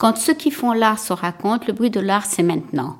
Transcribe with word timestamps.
Quand 0.00 0.16
ceux 0.16 0.32
qui 0.32 0.50
font 0.50 0.72
l'art 0.72 0.98
se 0.98 1.12
racontent, 1.12 1.66
le 1.66 1.74
bruit 1.74 1.90
de 1.90 2.00
l'art, 2.00 2.24
c'est 2.24 2.42
maintenant. 2.42 2.96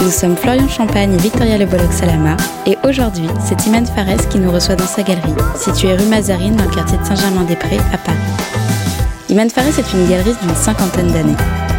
Nous 0.00 0.10
sommes 0.10 0.36
Florian 0.36 0.68
Champagne 0.68 1.14
et 1.14 1.16
Victoria 1.16 1.56
Le 1.56 1.66
Salama 1.90 2.36
et 2.66 2.76
aujourd'hui, 2.84 3.28
c'est 3.40 3.66
Iman 3.66 3.86
Fares 3.86 4.28
qui 4.28 4.38
nous 4.38 4.52
reçoit 4.52 4.76
dans 4.76 4.84
sa 4.84 5.02
galerie, 5.02 5.32
située 5.56 5.94
rue 5.94 6.04
Mazarine 6.04 6.56
dans 6.56 6.64
le 6.64 6.74
quartier 6.74 6.98
de 6.98 7.04
Saint-Germain-des-Prés 7.04 7.80
à 7.94 7.96
Paris. 7.96 8.18
Iman 9.30 9.48
Fares 9.48 9.78
est 9.78 9.92
une 9.94 10.06
galeriste 10.10 10.42
d'une 10.42 10.54
cinquantaine 10.54 11.10
d'années. 11.10 11.71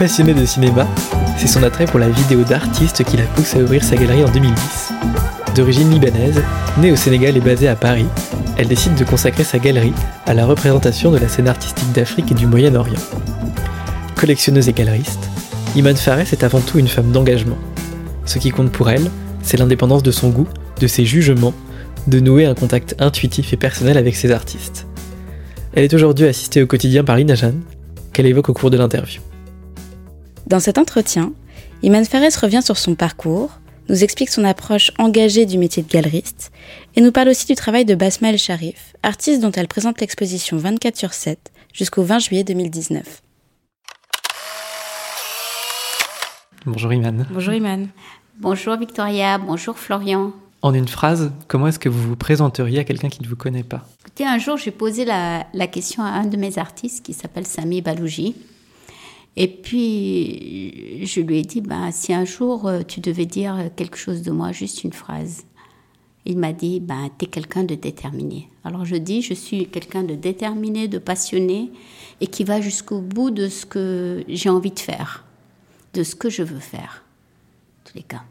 Passionnée 0.00 0.32
de 0.32 0.46
cinéma, 0.46 0.88
c'est 1.36 1.46
son 1.46 1.62
attrait 1.62 1.84
pour 1.84 2.00
la 2.00 2.08
vidéo 2.08 2.42
d'artiste 2.42 3.04
qui 3.04 3.18
la 3.18 3.24
pousse 3.24 3.54
à 3.54 3.58
ouvrir 3.58 3.84
sa 3.84 3.96
galerie 3.96 4.24
en 4.24 4.30
2010. 4.30 4.94
D'origine 5.54 5.90
libanaise, 5.90 6.42
née 6.78 6.90
au 6.90 6.96
Sénégal 6.96 7.36
et 7.36 7.40
basée 7.40 7.68
à 7.68 7.76
Paris, 7.76 8.06
elle 8.56 8.66
décide 8.66 8.94
de 8.94 9.04
consacrer 9.04 9.44
sa 9.44 9.58
galerie 9.58 9.92
à 10.24 10.32
la 10.32 10.46
représentation 10.46 11.10
de 11.10 11.18
la 11.18 11.28
scène 11.28 11.48
artistique 11.48 11.92
d'Afrique 11.92 12.32
et 12.32 12.34
du 12.34 12.46
Moyen-Orient. 12.46 12.98
Collectionneuse 14.16 14.70
et 14.70 14.72
galeriste, 14.72 15.28
Iman 15.76 15.94
Fares 15.94 16.32
est 16.32 16.44
avant 16.44 16.60
tout 16.60 16.78
une 16.78 16.88
femme 16.88 17.12
d'engagement. 17.12 17.58
Ce 18.24 18.38
qui 18.38 18.48
compte 18.52 18.72
pour 18.72 18.88
elle, 18.88 19.10
c'est 19.42 19.58
l'indépendance 19.58 20.02
de 20.02 20.12
son 20.12 20.30
goût, 20.30 20.48
de 20.80 20.86
ses 20.86 21.04
jugements, 21.04 21.52
de 22.06 22.20
nouer 22.20 22.46
un 22.46 22.54
contact 22.54 22.94
intuitif 23.00 23.52
et 23.52 23.58
personnel 23.58 23.98
avec 23.98 24.16
ses 24.16 24.32
artistes. 24.32 24.86
Elle 25.74 25.84
est 25.84 25.92
aujourd'hui 25.92 26.26
assistée 26.26 26.62
au 26.62 26.66
quotidien 26.66 27.04
par 27.04 27.16
Lina 27.16 27.34
Jeanne, 27.34 27.60
qu'elle 28.14 28.24
évoque 28.24 28.48
au 28.48 28.54
cours 28.54 28.70
de 28.70 28.78
l'interview. 28.78 29.20
Dans 30.50 30.58
cet 30.58 30.78
entretien, 30.78 31.32
Iman 31.84 32.04
Fares 32.04 32.40
revient 32.42 32.60
sur 32.60 32.76
son 32.76 32.96
parcours, 32.96 33.60
nous 33.88 34.02
explique 34.02 34.30
son 34.30 34.42
approche 34.42 34.90
engagée 34.98 35.46
du 35.46 35.58
métier 35.58 35.80
de 35.80 35.88
galeriste 35.88 36.50
et 36.96 37.00
nous 37.00 37.12
parle 37.12 37.28
aussi 37.28 37.46
du 37.46 37.54
travail 37.54 37.84
de 37.84 37.94
Basma 37.94 38.30
El 38.30 38.38
Sharif, 38.38 38.96
artiste 39.04 39.42
dont 39.42 39.52
elle 39.52 39.68
présente 39.68 40.00
l'exposition 40.00 40.56
24 40.56 40.96
sur 40.96 41.12
7 41.12 41.52
jusqu'au 41.72 42.02
20 42.02 42.18
juillet 42.18 42.42
2019. 42.42 43.22
Bonjour 46.66 46.92
Iman. 46.92 47.28
Bonjour 47.30 47.54
Iman. 47.54 47.86
Bonjour 48.40 48.76
Victoria, 48.76 49.38
bonjour 49.38 49.78
Florian. 49.78 50.32
En 50.62 50.74
une 50.74 50.88
phrase, 50.88 51.30
comment 51.46 51.68
est-ce 51.68 51.78
que 51.78 51.88
vous 51.88 52.02
vous 52.02 52.16
présenteriez 52.16 52.80
à 52.80 52.84
quelqu'un 52.84 53.08
qui 53.08 53.22
ne 53.22 53.28
vous 53.28 53.36
connaît 53.36 53.62
pas? 53.62 53.86
Écoutez, 54.00 54.26
un 54.26 54.38
jour, 54.38 54.56
j'ai 54.56 54.72
posé 54.72 55.04
la, 55.04 55.44
question 55.68 56.02
à 56.02 56.08
un 56.08 56.24
de 56.24 56.36
mes 56.36 56.58
artistes 56.58 57.04
qui 57.04 57.12
s'appelle 57.12 57.46
Sami 57.46 57.82
Balouji. 57.82 58.34
Et 59.36 59.48
puis, 59.48 61.06
je 61.06 61.20
lui 61.20 61.38
ai 61.38 61.42
dit, 61.42 61.60
ben, 61.60 61.90
si 61.92 62.12
un 62.12 62.24
jour 62.24 62.66
euh, 62.66 62.82
tu 62.82 63.00
devais 63.00 63.26
dire 63.26 63.70
quelque 63.76 63.96
chose 63.96 64.22
de 64.22 64.30
moi, 64.30 64.52
juste 64.52 64.84
une 64.84 64.92
phrase. 64.92 65.44
Il 66.26 66.36
m'a 66.38 66.52
dit, 66.52 66.80
ben, 66.80 67.08
tu 67.18 67.24
es 67.24 67.28
quelqu'un 67.28 67.64
de 67.64 67.74
déterminé. 67.74 68.48
Alors 68.64 68.84
je 68.84 68.96
dis, 68.96 69.22
je 69.22 69.34
suis 69.34 69.66
quelqu'un 69.66 70.02
de 70.02 70.14
déterminé, 70.14 70.88
de 70.88 70.98
passionné, 70.98 71.70
et 72.20 72.26
qui 72.26 72.44
va 72.44 72.60
jusqu'au 72.60 73.00
bout 73.00 73.30
de 73.30 73.48
ce 73.48 73.64
que 73.64 74.24
j'ai 74.28 74.50
envie 74.50 74.72
de 74.72 74.78
faire, 74.78 75.24
de 75.94 76.02
ce 76.02 76.14
que 76.14 76.28
je 76.28 76.42
veux 76.42 76.60
faire. 76.60 77.04
En 77.80 77.88
tous 77.88 77.96
les 77.96 78.02
cas. 78.02 78.22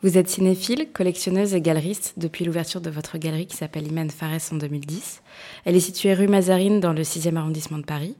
Vous 0.00 0.16
êtes 0.16 0.28
cinéphile, 0.28 0.86
collectionneuse 0.92 1.54
et 1.54 1.60
galeriste 1.60 2.14
depuis 2.18 2.44
l'ouverture 2.44 2.80
de 2.80 2.88
votre 2.88 3.18
galerie 3.18 3.48
qui 3.48 3.56
s'appelle 3.56 3.88
Iman 3.88 4.08
Fares 4.10 4.52
en 4.52 4.56
2010. 4.56 5.22
Elle 5.64 5.74
est 5.74 5.80
située 5.80 6.14
rue 6.14 6.28
Mazarine 6.28 6.78
dans 6.78 6.92
le 6.92 7.02
6e 7.02 7.34
arrondissement 7.34 7.78
de 7.78 7.84
Paris. 7.84 8.14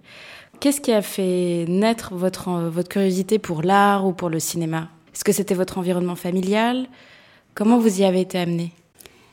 Qu'est-ce 0.60 0.80
qui 0.80 0.90
a 0.90 1.02
fait 1.02 1.66
naître 1.68 2.14
votre, 2.14 2.50
votre 2.68 2.88
curiosité 2.88 3.38
pour 3.38 3.62
l'art 3.62 4.04
ou 4.04 4.12
pour 4.12 4.28
le 4.28 4.40
cinéma? 4.40 4.88
Est-ce 5.14 5.22
que 5.22 5.30
c'était 5.30 5.54
votre 5.54 5.78
environnement 5.78 6.16
familial? 6.16 6.88
Comment 7.54 7.78
vous 7.78 8.00
y 8.00 8.04
avez 8.04 8.22
été 8.22 8.38
amenée 8.38 8.72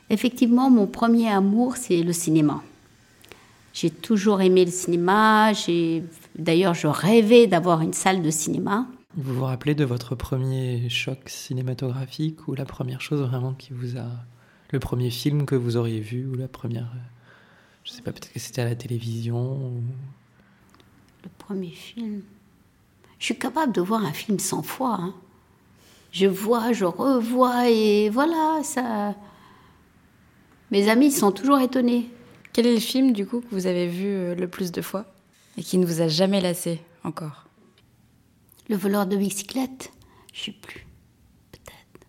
Effectivement, 0.08 0.70
mon 0.70 0.86
premier 0.86 1.28
amour, 1.28 1.76
c'est 1.76 2.00
le 2.02 2.12
cinéma. 2.12 2.62
J'ai 3.72 3.90
toujours 3.90 4.40
aimé 4.40 4.64
le 4.64 4.70
cinéma. 4.70 5.50
D'ailleurs, 6.38 6.74
je 6.74 6.86
rêvais 6.86 7.48
d'avoir 7.48 7.80
une 7.80 7.92
salle 7.92 8.22
de 8.22 8.30
cinéma. 8.30 8.86
Vous 9.16 9.34
vous 9.34 9.44
rappelez 9.44 9.74
de 9.74 9.84
votre 9.84 10.14
premier 10.14 10.88
choc 10.88 11.18
cinématographique 11.26 12.46
ou 12.46 12.54
la 12.54 12.64
première 12.64 13.00
chose 13.00 13.20
vraiment 13.20 13.52
qui 13.52 13.72
vous 13.72 13.96
a. 13.96 14.06
Le 14.70 14.78
premier 14.78 15.10
film 15.10 15.44
que 15.44 15.56
vous 15.56 15.76
auriez 15.76 16.00
vu 16.00 16.26
ou 16.26 16.36
la 16.36 16.46
première. 16.46 16.92
Je 17.82 17.90
sais 17.90 18.02
pas, 18.02 18.12
peut-être 18.12 18.32
que 18.32 18.38
c'était 18.38 18.62
à 18.62 18.64
la 18.66 18.76
télévision 18.76 19.72
Le 21.26 21.30
premier 21.38 21.70
film. 21.70 22.22
Je 23.18 23.24
suis 23.24 23.36
capable 23.36 23.72
de 23.72 23.80
voir 23.80 24.04
un 24.04 24.12
film 24.12 24.38
100 24.38 24.62
fois. 24.62 24.96
Hein. 25.00 25.14
Je 26.12 26.28
vois, 26.28 26.72
je 26.72 26.84
revois 26.84 27.68
et 27.68 28.10
voilà, 28.10 28.60
ça. 28.62 29.16
Mes 30.70 30.88
amis 30.88 31.10
sont 31.10 31.32
toujours 31.32 31.58
étonnés. 31.58 32.08
Quel 32.52 32.68
est 32.68 32.74
le 32.74 32.80
film 32.80 33.12
du 33.12 33.26
coup 33.26 33.40
que 33.40 33.52
vous 33.52 33.66
avez 33.66 33.88
vu 33.88 34.06
euh, 34.06 34.34
le 34.36 34.46
plus 34.46 34.70
de 34.70 34.80
fois 34.80 35.04
et 35.58 35.64
qui 35.64 35.78
ne 35.78 35.84
vous 35.84 36.00
a 36.00 36.06
jamais 36.06 36.40
lassé 36.40 36.80
encore? 37.02 37.46
Le 38.68 38.76
voleur 38.76 39.04
de 39.04 39.16
bicyclette? 39.16 39.90
Je 40.32 40.44
sais 40.44 40.52
plus. 40.52 40.86
Peut-être. 41.50 42.06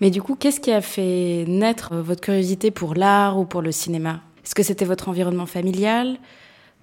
Mais 0.00 0.08
du 0.08 0.22
coup, 0.22 0.34
qu'est-ce 0.34 0.60
qui 0.60 0.72
a 0.72 0.80
fait 0.80 1.44
naître 1.46 1.92
euh, 1.92 2.02
votre 2.02 2.22
curiosité 2.22 2.70
pour 2.70 2.94
l'art 2.94 3.38
ou 3.38 3.44
pour 3.44 3.60
le 3.60 3.70
cinéma? 3.70 4.22
Est-ce 4.42 4.54
que 4.54 4.62
c'était 4.62 4.86
votre 4.86 5.10
environnement 5.10 5.44
familial? 5.44 6.18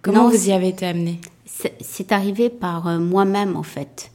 Comment 0.04 0.30
vous 0.30 0.50
y 0.50 0.52
avez 0.52 0.68
été 0.68 0.86
amené? 0.86 1.20
C'est 1.48 2.12
arrivé 2.12 2.50
par 2.50 2.88
euh, 2.88 3.00
moi-même 3.00 3.56
en 3.56 3.64
fait. 3.64 4.12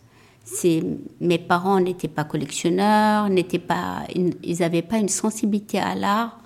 Mes 1.21 1.39
parents 1.39 1.81
n'étaient 1.81 2.09
pas 2.09 2.25
collectionneurs, 2.25 3.31
n'étaient 3.31 3.59
pas, 3.59 4.03
ils 4.15 4.59
n'avaient 4.59 4.83
pas 4.83 4.99
une 4.99 5.09
sensibilité 5.09 5.79
à 5.79 5.95
l'art, 5.95 6.39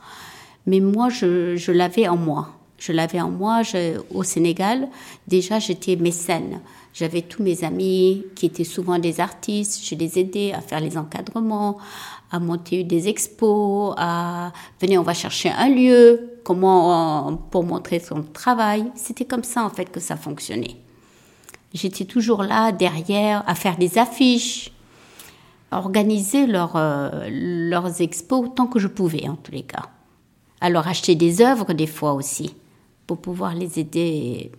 mais 0.66 0.80
moi 0.80 1.08
je, 1.08 1.72
l'avais 1.72 2.06
en 2.06 2.16
moi. 2.16 2.50
Je 2.78 2.92
l'avais 2.92 3.20
en 3.20 3.30
moi. 3.30 3.62
au 4.14 4.22
Sénégal, 4.22 4.88
déjà 5.26 5.58
j'étais 5.58 5.96
mécène. 5.96 6.60
J'avais 6.92 7.22
tous 7.22 7.42
mes 7.42 7.64
amis 7.64 8.24
qui 8.36 8.46
étaient 8.46 8.64
souvent 8.64 8.98
des 8.98 9.20
artistes. 9.20 9.84
Je 9.84 9.94
les 9.94 10.18
aidais 10.18 10.52
à 10.52 10.60
faire 10.60 10.80
les 10.80 10.96
encadrements, 10.96 11.78
à 12.30 12.38
monter 12.38 12.84
des 12.84 13.08
expos, 13.08 13.94
à 13.96 14.52
venir, 14.80 15.00
on 15.00 15.04
va 15.04 15.14
chercher 15.14 15.50
un 15.50 15.68
lieu, 15.68 16.35
comment 16.46 17.36
pour 17.50 17.64
montrer 17.64 17.98
son 17.98 18.22
travail. 18.22 18.84
C'était 18.94 19.24
comme 19.24 19.42
ça 19.42 19.64
en 19.64 19.68
fait 19.68 19.86
que 19.86 19.98
ça 19.98 20.16
fonctionnait. 20.16 20.76
J'étais 21.74 22.04
toujours 22.04 22.44
là 22.44 22.70
derrière 22.70 23.42
à 23.48 23.56
faire 23.56 23.76
des 23.76 23.98
affiches, 23.98 24.70
à 25.72 25.78
organiser 25.78 26.46
euh, 26.48 27.28
leurs 27.68 28.00
expos 28.00 28.48
tant 28.54 28.68
que 28.68 28.78
je 28.78 28.86
pouvais 28.86 29.28
en 29.28 29.34
tous 29.34 29.50
les 29.50 29.64
cas. 29.64 29.86
À 30.60 30.70
leur 30.70 30.86
acheter 30.86 31.16
des 31.16 31.42
œuvres 31.42 31.72
des 31.72 31.88
fois 31.88 32.12
aussi 32.12 32.54
pour 33.08 33.18
pouvoir 33.18 33.52
les 33.56 33.80
aider 33.80 34.52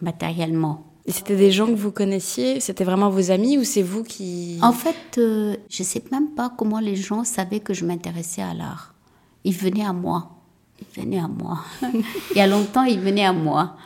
matériellement. 0.00 0.84
Et 1.06 1.12
c'était 1.12 1.36
des 1.36 1.50
gens 1.50 1.66
que 1.66 1.74
vous 1.74 1.90
connaissiez? 1.90 2.60
C'était 2.60 2.84
vraiment 2.84 3.10
vos 3.10 3.32
amis 3.32 3.58
ou 3.58 3.64
c'est 3.64 3.82
vous 3.82 4.04
qui... 4.04 4.60
En 4.62 4.72
fait, 4.72 5.18
euh, 5.18 5.56
je 5.68 5.82
ne 5.82 5.86
sais 5.86 6.04
même 6.12 6.30
pas 6.36 6.52
comment 6.56 6.78
les 6.78 6.94
gens 6.94 7.24
savaient 7.24 7.58
que 7.58 7.74
je 7.74 7.84
m'intéressais 7.84 8.42
à 8.42 8.54
l'art. 8.54 8.94
Ils 9.42 9.56
venaient 9.56 9.84
à 9.84 9.92
moi. 9.92 10.39
Ils 10.80 11.02
venaient 11.02 11.20
à 11.20 11.28
moi. 11.28 11.58
Il 11.82 12.36
y 12.36 12.40
a 12.40 12.46
longtemps, 12.46 12.84
ils 12.84 13.00
venaient 13.00 13.24
à 13.24 13.32
moi. 13.32 13.76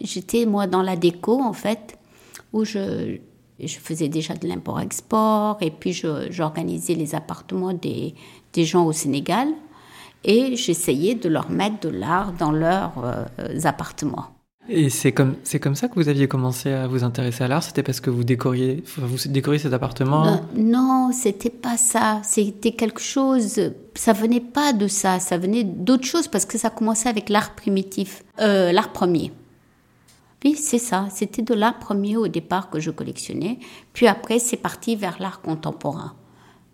J'étais, 0.00 0.46
moi, 0.46 0.66
dans 0.66 0.82
la 0.82 0.96
déco, 0.96 1.40
en 1.40 1.52
fait, 1.52 1.96
où 2.52 2.64
je, 2.64 3.18
je 3.62 3.78
faisais 3.78 4.08
déjà 4.08 4.34
de 4.34 4.48
l'import-export 4.48 5.58
et 5.60 5.70
puis 5.70 5.92
j'organisais 5.92 6.94
les 6.94 7.14
appartements 7.14 7.72
des, 7.72 8.14
des 8.52 8.64
gens 8.64 8.84
au 8.84 8.92
Sénégal 8.92 9.48
et 10.24 10.56
j'essayais 10.56 11.14
de 11.14 11.28
leur 11.28 11.50
mettre 11.50 11.80
de 11.80 11.88
l'art 11.88 12.32
dans 12.32 12.52
leurs 12.52 12.92
euh, 13.04 13.60
appartements. 13.64 14.26
Et 14.68 14.90
c'est 14.90 15.10
comme, 15.12 15.34
c'est 15.42 15.58
comme 15.58 15.74
ça 15.74 15.88
que 15.88 15.94
vous 15.94 16.08
aviez 16.08 16.28
commencé 16.28 16.70
à 16.70 16.86
vous 16.86 17.02
intéresser 17.02 17.42
à 17.44 17.48
l'art? 17.48 17.62
C'était 17.62 17.82
parce 17.82 18.00
que 18.00 18.10
vous 18.10 18.24
décoriez, 18.24 18.84
vous 18.98 19.16
décoriez 19.28 19.58
cet 19.58 19.72
appartement? 19.72 20.26
Euh, 20.26 20.36
Non, 20.54 21.10
c'était 21.12 21.50
pas 21.50 21.76
ça. 21.76 22.20
C'était 22.22 22.72
quelque 22.72 23.00
chose. 23.00 23.72
Ça 23.94 24.12
venait 24.12 24.40
pas 24.40 24.72
de 24.72 24.86
ça. 24.86 25.18
Ça 25.18 25.38
venait 25.38 25.64
d'autre 25.64 26.04
chose 26.04 26.28
parce 26.28 26.44
que 26.44 26.58
ça 26.58 26.70
commençait 26.70 27.08
avec 27.08 27.28
l'art 27.30 27.54
primitif, 27.54 28.22
euh, 28.38 28.70
l'art 28.70 28.92
premier. 28.92 29.32
Oui, 30.44 30.54
c'est 30.56 30.78
ça. 30.78 31.08
C'était 31.12 31.42
de 31.42 31.52
l'art 31.54 31.78
premier 31.78 32.16
au 32.16 32.28
départ 32.28 32.70
que 32.70 32.80
je 32.80 32.90
collectionnais. 32.90 33.58
Puis 33.92 34.06
après, 34.06 34.38
c'est 34.38 34.56
parti 34.56 34.94
vers 34.94 35.16
l'art 35.20 35.40
contemporain. 35.40 36.14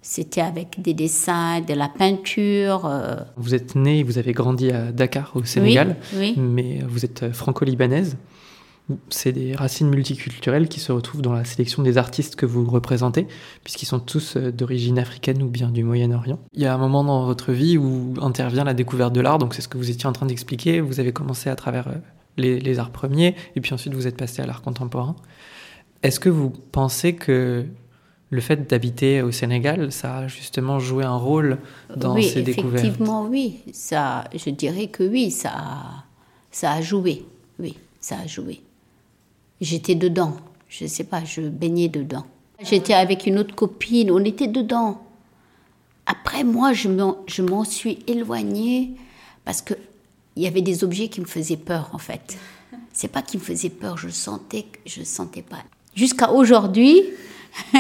C'était 0.09 0.41
avec 0.41 0.81
des 0.81 0.95
dessins, 0.95 1.61
de 1.61 1.75
la 1.75 1.89
peinture. 1.89 2.87
Euh. 2.87 3.17
Vous 3.37 3.57
êtes 3.57 3.75
née, 3.75 4.05
vous 4.05 4.19
avez 4.19 4.33
grandi 4.33 4.71
à 4.71 4.93
Dakar, 4.93 5.33
au 5.35 5.43
Sénégal, 5.43 5.97
mais 6.37 6.79
vous 6.89 7.05
êtes 7.05 7.33
franco-libanaise. 7.33 8.17
C'est 9.09 9.33
des 9.33 9.57
racines 9.57 9.89
multiculturelles 9.89 10.69
qui 10.69 10.79
se 10.79 10.93
retrouvent 10.93 11.23
dans 11.23 11.33
la 11.33 11.45
sélection 11.45 11.83
des 11.83 11.99
artistes 11.99 12.37
que 12.37 12.47
vous 12.47 12.65
représentez, 12.71 13.27
puisqu'ils 13.65 13.87
sont 13.87 13.99
tous 13.99 14.37
euh, 14.37 14.53
d'origine 14.53 15.01
africaine 15.01 15.43
ou 15.43 15.49
bien 15.49 15.71
du 15.71 15.83
Moyen-Orient. 15.83 16.39
Il 16.55 16.63
y 16.63 16.67
a 16.67 16.73
un 16.73 16.79
moment 16.79 17.03
dans 17.03 17.27
votre 17.27 17.51
vie 17.51 17.77
où 17.77 18.15
intervient 18.23 18.63
la 18.63 18.75
découverte 18.75 19.13
de 19.13 19.21
l'art, 19.21 19.39
donc 19.39 19.55
c'est 19.55 19.63
ce 19.63 19.67
que 19.67 19.77
vous 19.77 19.91
étiez 19.91 20.09
en 20.09 20.13
train 20.13 20.27
d'expliquer. 20.27 20.81
Vous 20.81 21.01
avez 21.01 21.13
commencé 21.13 21.51
à 21.51 21.57
travers 21.57 21.89
euh, 21.89 21.95
les, 22.37 22.61
les 22.61 22.79
arts 22.79 22.93
premiers, 22.93 23.35
et 23.57 23.61
puis 23.61 23.75
ensuite 23.75 23.93
vous 23.93 24.07
êtes 24.07 24.17
passé 24.17 24.41
à 24.41 24.47
l'art 24.47 24.63
contemporain. 24.63 25.17
Est-ce 26.05 26.21
que 26.21 26.29
vous 26.29 26.51
pensez 26.51 27.17
que 27.17 27.67
le 28.31 28.41
fait 28.41 28.69
d'habiter 28.69 29.23
au 29.23 29.31
Sénégal, 29.31 29.93
ça 29.93 30.19
a 30.19 30.29
justement 30.29 30.79
joué 30.79 31.05
un 31.05 31.17
rôle 31.17 31.59
dans 31.95 32.21
ces 32.21 32.43
découvertes. 32.43 32.85
Effectivement, 32.85 33.27
oui. 33.27 33.61
Ça, 33.73 34.25
je 34.35 34.51
dirais 34.51 34.89
que 34.89 35.05
oui, 35.05 35.31
ça 35.31 35.53
a, 35.55 36.05
ça 36.51 36.73
a 36.73 36.81
joué. 36.83 37.25
Oui, 37.59 37.77
ça 38.01 38.17
a 38.19 38.27
joué. 38.27 38.61
J'étais 39.61 39.95
dedans. 39.95 40.37
Je 40.69 40.85
ne 40.85 40.89
sais 40.89 41.05
pas, 41.05 41.25
je 41.25 41.43
baignais 41.43 41.89
dedans. 41.89 42.27
J'étais 42.61 42.95
avec 42.95 43.27
une 43.27 43.39
autre 43.39 43.55
copine, 43.55 44.11
on 44.11 44.25
était 44.25 44.49
dedans. 44.49 45.03
Après, 46.07 46.43
moi, 46.43 46.73
je 46.73 46.89
m'en 47.43 47.65
suis 47.65 47.99
éloignée 48.07 48.93
parce 49.45 49.63
que 49.63 49.75
il 50.37 50.43
y 50.43 50.47
avait 50.47 50.63
des 50.63 50.85
objets 50.85 51.09
qui 51.09 51.21
me 51.21 51.27
faisaient 51.27 51.57
peur, 51.57 51.89
en 51.93 51.99
fait. 51.99 52.37
C'est 52.93 53.09
pas 53.09 53.23
qui 53.23 53.39
me 53.39 53.43
faisaient 53.43 53.71
peur, 53.71 53.97
je 53.97 54.11
sentais, 54.11 54.67
je 54.85 55.03
sentais 55.03 55.43
pas. 55.43 55.59
Jusqu'à 55.95 56.31
aujourd'hui, 56.31 57.03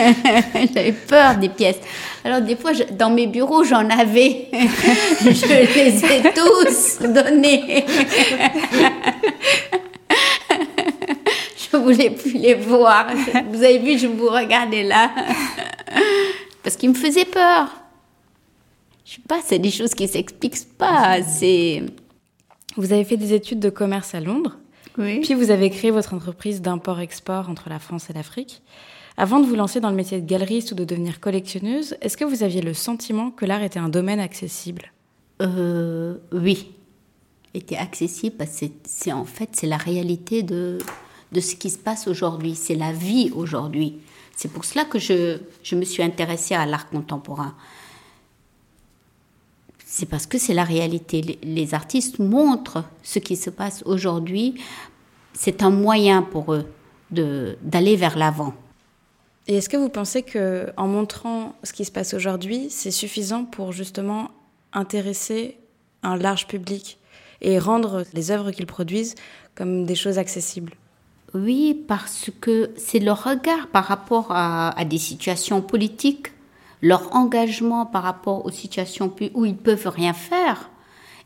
J'avais 0.74 0.92
peur 0.92 1.36
des 1.36 1.48
pièces. 1.48 1.80
Alors 2.24 2.40
des 2.40 2.56
fois, 2.56 2.72
dans 2.92 3.10
mes 3.10 3.26
bureaux, 3.26 3.64
j'en 3.64 3.88
avais. 3.88 4.48
je 4.52 5.46
les 5.74 6.04
ai 6.04 6.22
tous 6.34 6.98
donnés. 7.06 7.84
je 11.56 11.76
voulais 11.76 12.10
plus 12.10 12.32
les 12.32 12.54
voir. 12.54 13.06
Vous 13.50 13.62
avez 13.62 13.78
vu, 13.78 13.98
je 13.98 14.06
vous 14.06 14.28
regardais 14.28 14.82
là. 14.82 15.10
Parce 16.62 16.76
qu'ils 16.76 16.90
me 16.90 16.94
faisaient 16.94 17.24
peur. 17.24 17.68
Je 19.04 19.14
sais 19.14 19.22
pas, 19.26 19.40
c'est 19.44 19.60
des 19.60 19.70
choses 19.70 19.94
qui 19.94 20.08
s'expliquent 20.08 20.76
pas. 20.76 21.22
C'est. 21.22 21.84
Vous 22.76 22.92
avez 22.92 23.04
fait 23.04 23.16
des 23.16 23.32
études 23.32 23.60
de 23.60 23.70
commerce 23.70 24.14
à 24.14 24.20
Londres. 24.20 24.58
Oui. 24.98 25.20
Puis 25.20 25.34
vous 25.34 25.50
avez 25.50 25.70
créé 25.70 25.90
votre 25.90 26.14
entreprise 26.14 26.60
d'import-export 26.60 27.48
entre 27.48 27.68
la 27.68 27.78
France 27.78 28.10
et 28.10 28.14
l'Afrique. 28.14 28.62
Avant 29.18 29.40
de 29.40 29.46
vous 29.46 29.54
lancer 29.56 29.80
dans 29.80 29.90
le 29.90 29.96
métier 29.96 30.20
de 30.20 30.26
galeriste 30.26 30.72
ou 30.72 30.74
de 30.74 30.84
devenir 30.84 31.20
collectionneuse, 31.20 31.96
est-ce 32.02 32.16
que 32.16 32.24
vous 32.24 32.42
aviez 32.42 32.60
le 32.60 32.74
sentiment 32.74 33.30
que 33.30 33.46
l'art 33.46 33.62
était 33.62 33.78
un 33.78 33.88
domaine 33.88 34.20
accessible? 34.20 34.92
Euh, 35.40 36.16
Oui, 36.32 36.72
était 37.54 37.76
accessible 37.76 38.36
parce 38.36 38.60
que 38.60 38.66
c'est 38.84 39.12
en 39.12 39.24
fait 39.24 39.50
c'est 39.52 39.66
la 39.66 39.78
réalité 39.78 40.42
de, 40.42 40.78
de 41.32 41.40
ce 41.40 41.56
qui 41.56 41.70
se 41.70 41.78
passe 41.78 42.06
aujourd'hui, 42.08 42.54
c'est 42.54 42.74
la 42.74 42.92
vie 42.92 43.30
aujourd'hui. 43.34 43.98
C'est 44.36 44.52
pour 44.52 44.66
cela 44.66 44.84
que 44.84 44.98
je, 44.98 45.38
je 45.62 45.76
me 45.76 45.84
suis 45.84 46.02
intéressée 46.02 46.54
à 46.54 46.66
l'art 46.66 46.90
contemporain. 46.90 47.54
C'est 49.86 50.06
parce 50.06 50.26
que 50.26 50.36
c'est 50.36 50.52
la 50.52 50.64
réalité. 50.64 51.22
Les, 51.22 51.38
les 51.42 51.72
artistes 51.74 52.18
montrent 52.18 52.84
ce 53.02 53.18
qui 53.18 53.36
se 53.36 53.48
passe 53.48 53.82
aujourd'hui. 53.86 54.60
C'est 55.32 55.62
un 55.62 55.70
moyen 55.70 56.20
pour 56.20 56.52
eux 56.52 56.66
d'aller 57.10 57.96
vers 57.96 58.18
l'avant. 58.18 58.52
Et 59.48 59.56
est-ce 59.56 59.68
que 59.68 59.76
vous 59.76 59.88
pensez 59.88 60.22
que 60.22 60.72
en 60.76 60.88
montrant 60.88 61.54
ce 61.62 61.72
qui 61.72 61.84
se 61.84 61.92
passe 61.92 62.14
aujourd'hui, 62.14 62.66
c'est 62.70 62.90
suffisant 62.90 63.44
pour 63.44 63.72
justement 63.72 64.30
intéresser 64.72 65.56
un 66.02 66.16
large 66.16 66.48
public 66.48 66.98
et 67.40 67.58
rendre 67.58 68.02
les 68.12 68.32
œuvres 68.32 68.50
qu'ils 68.50 68.66
produisent 68.66 69.14
comme 69.54 69.86
des 69.86 69.94
choses 69.94 70.18
accessibles? 70.18 70.74
Oui, 71.32 71.84
parce 71.86 72.30
que 72.40 72.70
c'est 72.76 72.98
leur 72.98 73.22
regard 73.22 73.68
par 73.68 73.84
rapport 73.84 74.28
à, 74.30 74.74
des 74.84 74.98
situations 74.98 75.60
politiques, 75.60 76.32
leur 76.82 77.14
engagement 77.14 77.86
par 77.86 78.02
rapport 78.02 78.46
aux 78.46 78.50
situations 78.50 79.14
où 79.34 79.44
ils 79.44 79.56
peuvent 79.56 79.88
rien 79.88 80.12
faire. 80.12 80.70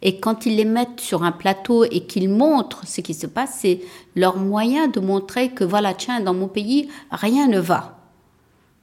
Et 0.02 0.18
quand 0.18 0.46
ils 0.46 0.56
les 0.56 0.64
mettent 0.64 1.00
sur 1.00 1.22
un 1.22 1.32
plateau 1.32 1.84
et 1.84 2.00
qu'ils 2.06 2.30
montrent 2.30 2.86
ce 2.86 3.00
qui 3.00 3.14
se 3.14 3.26
passe, 3.26 3.58
c'est 3.60 3.80
leur 4.16 4.36
moyen 4.36 4.88
de 4.88 5.00
montrer 5.00 5.50
que 5.50 5.64
voilà, 5.64 5.94
tiens, 5.94 6.20
dans 6.20 6.34
mon 6.34 6.48
pays, 6.48 6.88
rien 7.10 7.48
ne 7.48 7.60
va. 7.60 7.99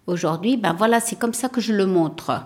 Aujourd'hui, 0.07 0.55
ben 0.55 0.73
voilà, 0.73 1.01
c'est 1.01 1.17
comme 1.17 1.33
ça 1.33 1.49
que 1.49 1.59
je 1.59 1.73
le 1.73 1.85
montre. 1.85 2.41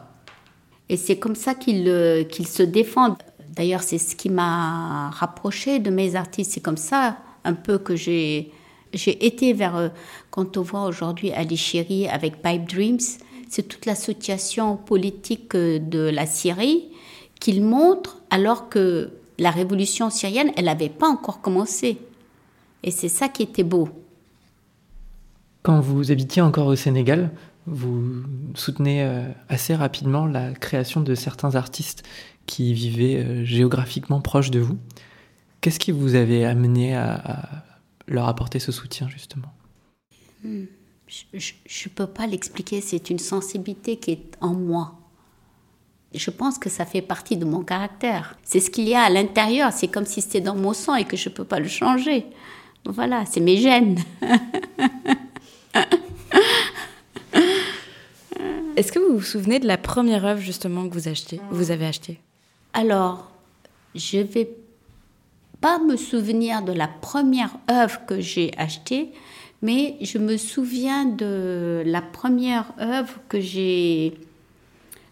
Et 0.89 0.97
c'est 0.97 1.17
comme 1.17 1.35
ça 1.35 1.53
qu'ils 1.53 1.85
se 1.85 2.63
défendent. 2.63 3.17
D'ailleurs, 3.55 3.83
c'est 3.83 3.97
ce 3.97 4.15
qui 4.15 4.29
m'a 4.29 5.09
rapproché 5.11 5.79
de 5.79 5.91
mes 5.91 6.15
artistes. 6.15 6.53
C'est 6.53 6.61
comme 6.61 6.77
ça 6.77 7.17
un 7.43 7.53
peu 7.53 7.77
que 7.77 7.95
j'ai 7.95 8.51
été 8.93 9.53
vers. 9.53 9.75
Euh, 9.75 9.89
quand 10.31 10.57
on 10.57 10.61
voit 10.61 10.83
aujourd'hui 10.85 11.31
Ali 11.31 11.57
Chéri 11.57 12.07
avec 12.07 12.41
Pipe 12.41 12.67
Dreams, 12.67 12.99
c'est 13.49 13.67
toute 13.67 13.85
l'association 13.85 14.77
politique 14.77 15.55
euh, 15.55 15.79
de 15.79 15.99
la 15.99 16.25
Syrie 16.25 16.89
qu'il 17.39 17.63
montre 17.63 18.21
alors 18.29 18.69
que 18.69 19.11
la 19.37 19.51
révolution 19.51 20.09
syrienne, 20.09 20.51
elle 20.55 20.65
n'avait 20.65 20.89
pas 20.89 21.07
encore 21.07 21.41
commencé. 21.41 21.97
Et 22.83 22.91
c'est 22.91 23.09
ça 23.09 23.27
qui 23.27 23.43
était 23.43 23.63
beau. 23.63 23.89
Quand 25.63 25.79
vous 25.79 26.11
habitiez 26.11 26.41
encore 26.41 26.67
au 26.67 26.75
Sénégal, 26.75 27.31
vous 27.67 28.23
soutenez 28.55 29.03
euh, 29.03 29.23
assez 29.49 29.75
rapidement 29.75 30.25
la 30.25 30.51
création 30.53 31.01
de 31.01 31.15
certains 31.15 31.55
artistes 31.55 32.03
qui 32.45 32.73
vivaient 32.73 33.17
euh, 33.17 33.45
géographiquement 33.45 34.21
proches 34.21 34.51
de 34.51 34.59
vous. 34.59 34.77
Qu'est-ce 35.61 35.79
qui 35.79 35.91
vous 35.91 36.15
avait 36.15 36.43
amené 36.43 36.95
à, 36.95 37.63
leur 38.07 38.27
apporter 38.27 38.59
ce 38.59 38.71
soutien, 38.71 39.07
justement? 39.07 39.53
Hmm. 40.43 40.65
Je 41.07 41.53
ne 41.85 41.89
peux 41.93 42.07
pas 42.07 42.25
l'expliquer, 42.25 42.81
c'est 42.81 43.09
une 43.09 43.19
sensibilité 43.19 43.97
qui 43.97 44.11
est 44.11 44.37
en 44.41 44.53
moi. 44.53 44.97
Je 46.13 46.29
pense 46.29 46.57
que 46.57 46.69
ça 46.69 46.85
fait 46.85 47.01
partie 47.01 47.37
de 47.37 47.45
mon 47.45 47.63
caractère. 47.63 48.37
C'est 48.43 48.59
ce 48.59 48.69
qu'il 48.69 48.87
y 48.87 48.95
a 48.95 49.01
à 49.01 49.09
l'intérieur, 49.09 49.71
c'est 49.71 49.87
comme 49.87 50.05
si 50.05 50.21
c'était 50.21 50.41
dans 50.41 50.55
mon 50.55 50.73
sang 50.73 50.95
et 50.95 51.05
que 51.05 51.15
je 51.15 51.29
ne 51.29 51.33
peux 51.35 51.45
pas 51.45 51.59
le 51.59 51.67
changer. 51.67 52.25
Voilà, 52.85 53.25
c'est 53.25 53.39
mes 53.39 53.57
gènes. 53.57 53.99
Est-ce 58.77 58.93
que 58.93 58.99
vous 58.99 59.17
vous 59.17 59.23
souvenez 59.23 59.59
de 59.59 59.67
la 59.67 59.77
première 59.77 60.25
œuvre 60.25 60.39
justement 60.39 60.87
que 60.87 60.93
vous 60.93 61.09
vous 61.51 61.71
avez 61.71 61.85
achetée? 61.85 62.19
Alors, 62.73 63.29
je 63.95 64.19
vais 64.19 64.49
pas 65.59 65.77
me 65.79 65.97
souvenir 65.97 66.61
de 66.61 66.71
la 66.71 66.87
première 66.87 67.57
œuvre 67.69 67.99
que 68.07 68.21
j'ai 68.21 68.51
achetée, 68.57 69.11
mais 69.61 69.97
je 69.99 70.17
me 70.17 70.37
souviens 70.37 71.05
de 71.05 71.83
la 71.85 72.01
première 72.01 72.73
œuvre 72.79 73.19
que 73.27 73.41
j'ai 73.41 74.13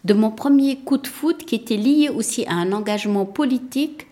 de 0.06 0.14
mon 0.14 0.32
premier 0.32 0.78
coup 0.78 0.98
de 0.98 1.08
foot 1.08 1.44
qui 1.46 1.56
était 1.56 1.76
lié 1.76 2.08
aussi 2.08 2.46
à 2.46 2.54
un 2.54 2.72
engagement 2.72 3.26
politique 3.26 4.08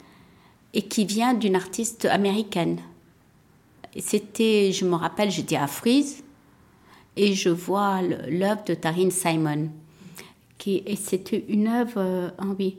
et 0.74 0.82
qui 0.82 1.06
vient 1.06 1.34
d'une 1.34 1.56
artiste 1.56 2.04
américaine. 2.04 2.80
C'était, 3.98 4.74
je 4.74 4.84
me 4.84 4.96
rappelle, 4.96 5.32
j'étais 5.32 5.56
à 5.56 5.68
Frise 5.68 6.24
et 7.18 7.34
je 7.34 7.50
vois 7.50 8.02
l'œuvre 8.02 8.64
de 8.66 8.74
Taryn 8.76 9.10
Simon. 9.10 9.70
Qui, 10.58 10.84
et 10.86 10.96
c'était 10.96 11.46
une 11.50 11.68
œuvre, 11.68 11.98
euh, 11.98 12.30
oui, 12.58 12.78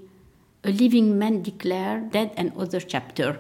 A 0.65 0.71
Living 0.71 1.15
Man 1.15 1.43
Declared 1.43 2.11
Dead 2.11 2.31
and 2.37 2.51
Other 2.57 2.81
Chapter. 2.87 3.33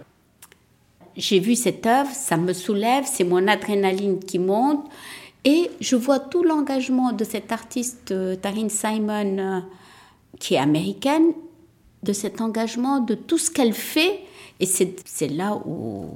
J'ai 1.16 1.40
vu 1.40 1.56
cette 1.56 1.84
œuvre, 1.86 2.10
ça 2.12 2.36
me 2.36 2.52
soulève, 2.52 3.04
c'est 3.06 3.24
mon 3.24 3.48
adrénaline 3.48 4.20
qui 4.20 4.38
monte. 4.38 4.88
Et 5.44 5.70
je 5.80 5.96
vois 5.96 6.20
tout 6.20 6.44
l'engagement 6.44 7.12
de 7.12 7.24
cette 7.24 7.50
artiste, 7.50 8.12
euh, 8.12 8.36
Taryn 8.36 8.68
Simon, 8.68 9.38
euh, 9.38 9.60
qui 10.38 10.54
est 10.54 10.58
américaine, 10.58 11.32
de 12.02 12.12
cet 12.12 12.40
engagement, 12.40 13.00
de 13.00 13.14
tout 13.14 13.38
ce 13.38 13.50
qu'elle 13.50 13.72
fait. 13.72 14.20
Et 14.60 14.66
c'est 14.66 15.28
là 15.28 15.56
où, 15.64 16.10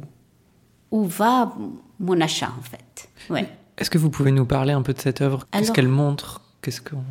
où 0.91 1.05
va 1.05 1.57
mon 1.99 2.21
achat, 2.21 2.53
en 2.57 2.63
fait. 2.63 3.09
Ouais. 3.31 3.49
Est-ce 3.83 3.91
que 3.91 3.99
vous 3.99 4.11
pouvez 4.11 4.31
nous 4.31 4.45
parler 4.45 4.73
un 4.73 4.83
peu 4.83 4.93
de 4.93 5.01
cette 5.01 5.23
œuvre? 5.23 5.45
Qu'est-ce 5.51 5.73
qu'elle 5.73 5.89
montre? 5.89 6.41
Qu'est-ce 6.63 6.81
qu'on 6.81 7.03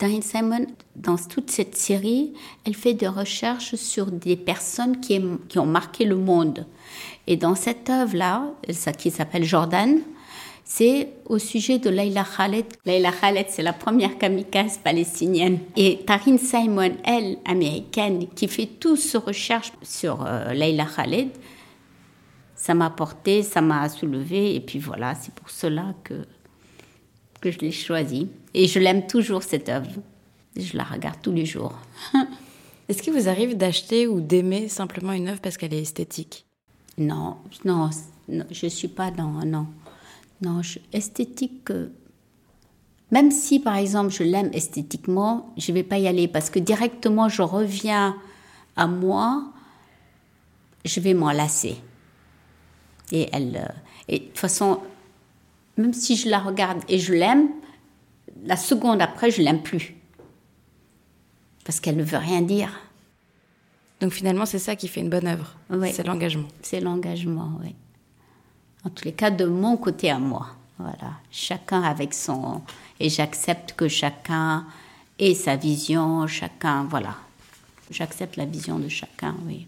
Diane 0.00 0.22
Simon, 0.22 0.66
dans 0.96 1.16
toute 1.16 1.52
cette 1.52 1.76
série, 1.76 2.32
elle 2.64 2.74
fait 2.74 2.94
des 2.94 3.06
recherches 3.06 3.76
sur 3.76 4.06
des 4.06 4.34
personnes 4.34 4.98
qui, 4.98 5.22
qui 5.48 5.56
ont 5.60 5.66
marqué 5.66 6.04
le 6.04 6.16
monde. 6.16 6.66
Et 7.28 7.36
dans 7.36 7.54
cette 7.54 7.88
œuvre-là, 7.90 8.46
qui 8.98 9.12
s'appelle 9.12 9.44
Jordan, 9.44 10.00
c'est 10.64 11.10
au 11.26 11.38
sujet 11.38 11.78
de 11.78 11.90
Leila 11.90 12.24
Khaled. 12.24 12.66
Leila 12.84 13.12
Khaled, 13.12 13.46
c'est 13.48 13.62
la 13.62 13.72
première 13.72 14.18
kamikaze 14.18 14.78
palestinienne. 14.78 15.60
Et 15.76 16.00
Tarine 16.04 16.38
Simon, 16.38 16.90
elle, 17.04 17.38
américaine, 17.44 18.26
qui 18.34 18.48
fait 18.48 18.68
toutes 18.80 18.98
ses 18.98 19.18
recherches 19.18 19.72
sur 19.82 20.26
euh, 20.26 20.52
Leila 20.54 20.86
Khaled, 20.86 21.28
ça 22.58 22.74
m'a 22.74 22.90
porté, 22.90 23.44
ça 23.44 23.60
m'a 23.60 23.88
soulevé, 23.88 24.56
et 24.56 24.60
puis 24.60 24.80
voilà, 24.80 25.14
c'est 25.14 25.32
pour 25.32 25.48
cela 25.48 25.94
que, 26.02 26.26
que 27.40 27.52
je 27.52 27.60
l'ai 27.60 27.70
choisi. 27.70 28.28
Et 28.52 28.66
je 28.66 28.80
l'aime 28.80 29.06
toujours, 29.06 29.44
cette 29.44 29.68
œuvre. 29.68 29.88
Je 30.56 30.76
la 30.76 30.82
regarde 30.82 31.18
tous 31.22 31.30
les 31.30 31.46
jours. 31.46 31.78
Est-ce 32.88 33.00
qu'il 33.00 33.12
vous 33.12 33.28
arrive 33.28 33.56
d'acheter 33.56 34.08
ou 34.08 34.20
d'aimer 34.20 34.68
simplement 34.68 35.12
une 35.12 35.28
œuvre 35.28 35.40
parce 35.40 35.56
qu'elle 35.56 35.72
est 35.72 35.82
esthétique? 35.82 36.46
Non, 36.98 37.36
non, 37.64 37.90
je 38.28 38.66
ne 38.66 38.70
suis 38.70 38.88
pas 38.88 39.12
dans... 39.12 39.44
Non, 39.46 39.68
non, 40.42 40.60
esthétique... 40.92 41.70
Euh, 41.70 41.90
même 43.12 43.30
si, 43.30 43.60
par 43.60 43.76
exemple, 43.76 44.10
je 44.10 44.24
l'aime 44.24 44.50
esthétiquement, 44.52 45.54
je 45.56 45.70
ne 45.70 45.76
vais 45.76 45.82
pas 45.84 45.98
y 45.98 46.08
aller 46.08 46.28
parce 46.28 46.50
que 46.50 46.58
directement, 46.58 47.28
je 47.28 47.40
reviens 47.40 48.16
à 48.76 48.86
moi, 48.86 49.44
je 50.84 51.00
vais 51.00 51.14
m'en 51.14 51.30
lasser. 51.30 51.76
Et 53.12 53.28
elle, 53.32 53.56
euh, 53.56 53.72
et 54.08 54.18
de 54.18 54.24
toute 54.24 54.38
façon, 54.38 54.80
même 55.76 55.92
si 55.92 56.16
je 56.16 56.28
la 56.28 56.38
regarde 56.38 56.82
et 56.88 56.98
je 56.98 57.12
l'aime, 57.12 57.48
la 58.44 58.56
seconde 58.56 59.00
après, 59.00 59.30
je 59.30 59.42
l'aime 59.42 59.62
plus. 59.62 59.94
Parce 61.64 61.80
qu'elle 61.80 61.96
ne 61.96 62.02
veut 62.02 62.18
rien 62.18 62.42
dire. 62.42 62.70
Donc 64.00 64.12
finalement, 64.12 64.46
c'est 64.46 64.58
ça 64.58 64.76
qui 64.76 64.88
fait 64.88 65.00
une 65.00 65.10
bonne 65.10 65.26
œuvre. 65.26 65.56
C'est 65.92 66.06
l'engagement. 66.06 66.48
C'est 66.62 66.80
l'engagement, 66.80 67.52
oui. 67.62 67.74
En 68.84 68.90
tous 68.90 69.04
les 69.04 69.12
cas, 69.12 69.30
de 69.30 69.44
mon 69.44 69.76
côté 69.76 70.10
à 70.10 70.18
moi. 70.18 70.46
Voilà. 70.78 71.14
Chacun 71.30 71.82
avec 71.82 72.14
son. 72.14 72.62
Et 73.00 73.08
j'accepte 73.08 73.72
que 73.72 73.88
chacun 73.88 74.64
ait 75.18 75.34
sa 75.34 75.56
vision, 75.56 76.26
chacun. 76.26 76.84
Voilà. 76.84 77.16
J'accepte 77.90 78.36
la 78.36 78.44
vision 78.44 78.78
de 78.78 78.88
chacun, 78.88 79.34
oui. 79.46 79.66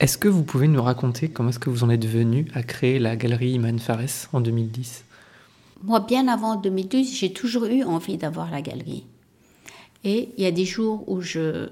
Est-ce 0.00 0.18
que 0.18 0.28
vous 0.28 0.42
pouvez 0.42 0.66
nous 0.66 0.82
raconter 0.82 1.28
comment 1.28 1.50
est-ce 1.50 1.60
que 1.60 1.70
vous 1.70 1.84
en 1.84 1.90
êtes 1.90 2.04
venu 2.04 2.48
à 2.54 2.62
créer 2.64 2.98
la 2.98 3.14
galerie 3.14 3.52
Iman 3.52 3.78
Fares 3.78 4.28
en 4.32 4.40
2010 4.40 5.04
Moi, 5.84 6.00
bien 6.00 6.26
avant 6.26 6.56
2012, 6.56 7.14
j'ai 7.14 7.32
toujours 7.32 7.66
eu 7.66 7.84
envie 7.84 8.16
d'avoir 8.16 8.50
la 8.50 8.60
galerie. 8.60 9.04
Et 10.02 10.30
il 10.36 10.42
y 10.42 10.46
a 10.46 10.50
des 10.50 10.64
jours 10.64 11.08
où 11.08 11.20
je 11.20 11.68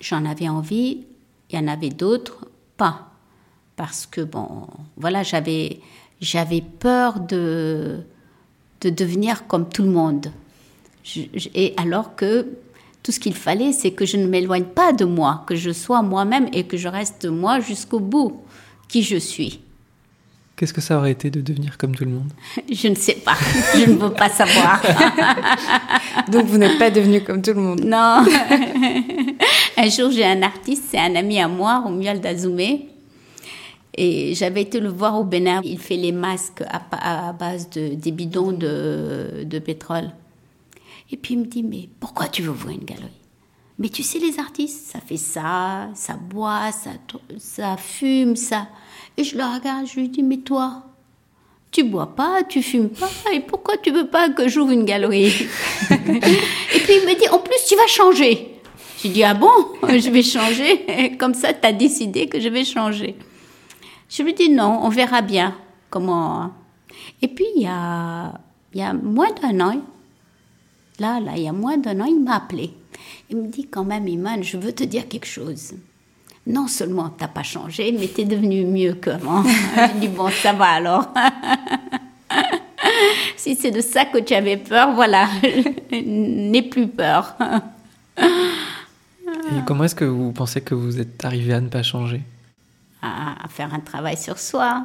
j'en 0.00 0.24
avais 0.24 0.48
envie, 0.48 1.06
il 1.50 1.56
y 1.56 1.58
en 1.58 1.68
avait 1.68 1.90
d'autres 1.90 2.48
pas 2.76 3.12
parce 3.76 4.04
que 4.04 4.20
bon, 4.20 4.66
voilà, 4.96 5.22
j'avais 5.22 5.80
j'avais 6.20 6.60
peur 6.60 7.20
de 7.20 8.00
de 8.80 8.90
devenir 8.90 9.46
comme 9.46 9.68
tout 9.68 9.82
le 9.84 9.90
monde. 9.90 10.32
et 11.54 11.72
alors 11.76 12.16
que 12.16 12.48
tout 13.02 13.12
ce 13.12 13.18
qu'il 13.18 13.34
fallait, 13.34 13.72
c'est 13.72 13.90
que 13.90 14.06
je 14.06 14.16
ne 14.16 14.26
m'éloigne 14.26 14.64
pas 14.64 14.92
de 14.92 15.04
moi, 15.04 15.44
que 15.46 15.56
je 15.56 15.70
sois 15.70 16.02
moi-même 16.02 16.48
et 16.52 16.64
que 16.64 16.76
je 16.76 16.88
reste 16.88 17.26
moi 17.26 17.60
jusqu'au 17.60 18.00
bout, 18.00 18.42
qui 18.88 19.02
je 19.02 19.16
suis. 19.16 19.60
Qu'est-ce 20.54 20.72
que 20.72 20.80
ça 20.80 20.98
aurait 20.98 21.10
été 21.10 21.30
de 21.30 21.40
devenir 21.40 21.76
comme 21.76 21.94
tout 21.94 22.04
le 22.04 22.12
monde? 22.12 22.30
Je 22.70 22.86
ne 22.86 22.94
sais 22.94 23.16
pas. 23.16 23.34
Je 23.74 23.90
ne 23.90 23.96
veux 23.96 24.12
pas 24.12 24.28
savoir. 24.28 24.80
Donc 26.30 26.46
vous 26.46 26.58
n'êtes 26.58 26.78
pas 26.78 26.90
devenu 26.90 27.22
comme 27.22 27.42
tout 27.42 27.54
le 27.54 27.60
monde? 27.60 27.80
Non. 27.80 28.24
un 29.76 29.88
jour, 29.88 30.10
j'ai 30.12 30.24
un 30.24 30.42
artiste, 30.42 30.84
c'est 30.90 30.98
un 30.98 31.16
ami 31.16 31.40
à 31.40 31.48
moi, 31.48 31.80
Romuald 31.80 32.20
Dazoumé. 32.20 32.90
Et 33.96 34.34
j'avais 34.34 34.62
été 34.62 34.78
le 34.78 34.90
voir 34.90 35.18
au 35.18 35.24
Bénin. 35.24 35.62
Il 35.64 35.78
fait 35.78 35.96
les 35.96 36.12
masques 36.12 36.62
à, 36.70 37.32
base 37.32 37.68
de 37.70 37.94
des 37.94 38.12
bidons 38.12 38.52
de, 38.52 39.44
de 39.44 39.58
pétrole. 39.58 40.10
Et 41.12 41.16
puis 41.16 41.34
il 41.34 41.40
me 41.40 41.44
dit, 41.44 41.62
mais 41.62 41.88
pourquoi 42.00 42.26
tu 42.26 42.42
veux 42.42 42.50
ouvrir 42.50 42.78
une 42.78 42.84
galerie? 42.84 43.10
Mais 43.78 43.90
tu 43.90 44.02
sais, 44.02 44.18
les 44.18 44.38
artistes, 44.38 44.90
ça 44.90 45.00
fait 45.00 45.16
ça, 45.16 45.90
ça 45.94 46.14
boit, 46.14 46.72
ça, 46.72 46.90
ça 47.38 47.76
fume, 47.76 48.34
ça. 48.34 48.68
Et 49.16 49.24
je 49.24 49.36
le 49.36 49.44
regarde, 49.44 49.86
je 49.86 50.00
lui 50.00 50.08
dis, 50.08 50.22
mais 50.22 50.38
toi, 50.38 50.84
tu 51.70 51.84
bois 51.84 52.14
pas, 52.14 52.42
tu 52.44 52.62
fumes 52.62 52.88
pas, 52.88 53.08
et 53.32 53.40
pourquoi 53.40 53.76
tu 53.76 53.90
veux 53.90 54.06
pas 54.06 54.30
que 54.30 54.48
j'ouvre 54.48 54.72
une 54.72 54.84
galerie? 54.84 55.32
Et 55.90 56.80
puis 56.80 56.94
il 56.96 57.06
me 57.06 57.18
dit, 57.18 57.28
en 57.28 57.38
plus, 57.38 57.56
tu 57.68 57.76
vas 57.76 57.86
changer. 57.86 58.60
J'ai 59.02 59.08
dit, 59.08 59.24
ah 59.24 59.34
bon, 59.34 59.50
je 59.88 60.10
vais 60.10 60.22
changer. 60.22 61.16
Comme 61.18 61.34
ça, 61.34 61.52
tu 61.52 61.66
as 61.66 61.72
décidé 61.72 62.28
que 62.28 62.40
je 62.40 62.48
vais 62.48 62.64
changer. 62.64 63.16
Je 64.08 64.22
lui 64.22 64.34
dis, 64.34 64.50
non, 64.50 64.80
on 64.82 64.88
verra 64.88 65.22
bien 65.22 65.54
comment. 65.88 66.50
Et 67.20 67.28
puis, 67.28 67.46
il 67.56 67.62
y 67.62 67.66
a, 67.66 68.32
il 68.74 68.80
y 68.80 68.82
a 68.82 68.92
moins 68.92 69.32
d'un 69.32 69.60
an, 69.60 69.82
là, 70.98 71.20
là, 71.20 71.32
il 71.36 71.42
y 71.42 71.48
a 71.48 71.52
moins 71.52 71.78
d'un 71.78 72.00
an, 72.00 72.04
il 72.04 72.22
m'a 72.22 72.36
appelé. 72.36 72.72
Il 73.30 73.36
me 73.36 73.48
dit 73.48 73.68
quand 73.68 73.84
même, 73.84 74.08
Iman, 74.08 74.42
je 74.42 74.56
veux 74.56 74.72
te 74.72 74.84
dire 74.84 75.08
quelque 75.08 75.26
chose. 75.26 75.74
Non 76.46 76.66
seulement 76.66 77.10
tu 77.10 77.22
n'as 77.22 77.28
pas 77.28 77.42
changé, 77.42 77.92
mais 77.92 78.08
tu 78.08 78.22
es 78.22 78.24
devenu 78.24 78.64
mieux 78.64 78.94
qu'avant. 78.94 79.42
je 79.44 80.00
dis, 80.00 80.08
bon, 80.08 80.28
ça 80.30 80.52
va 80.52 80.66
alors. 80.66 81.08
si 83.36 83.54
c'est 83.54 83.70
de 83.70 83.80
ça 83.80 84.04
que 84.04 84.18
tu 84.18 84.34
avais 84.34 84.56
peur, 84.56 84.94
voilà, 84.94 85.28
n'aie 85.92 86.62
plus 86.62 86.88
peur. 86.88 87.36
Et 88.18 89.60
comment 89.66 89.84
est-ce 89.84 89.94
que 89.94 90.04
vous 90.04 90.32
pensez 90.32 90.60
que 90.60 90.74
vous 90.74 91.00
êtes 91.00 91.24
arrivé 91.24 91.52
à 91.52 91.60
ne 91.60 91.68
pas 91.68 91.82
changer? 91.82 92.22
À, 93.02 93.48
faire 93.48 93.72
un 93.74 93.80
travail 93.80 94.16
sur 94.16 94.38
soi. 94.38 94.84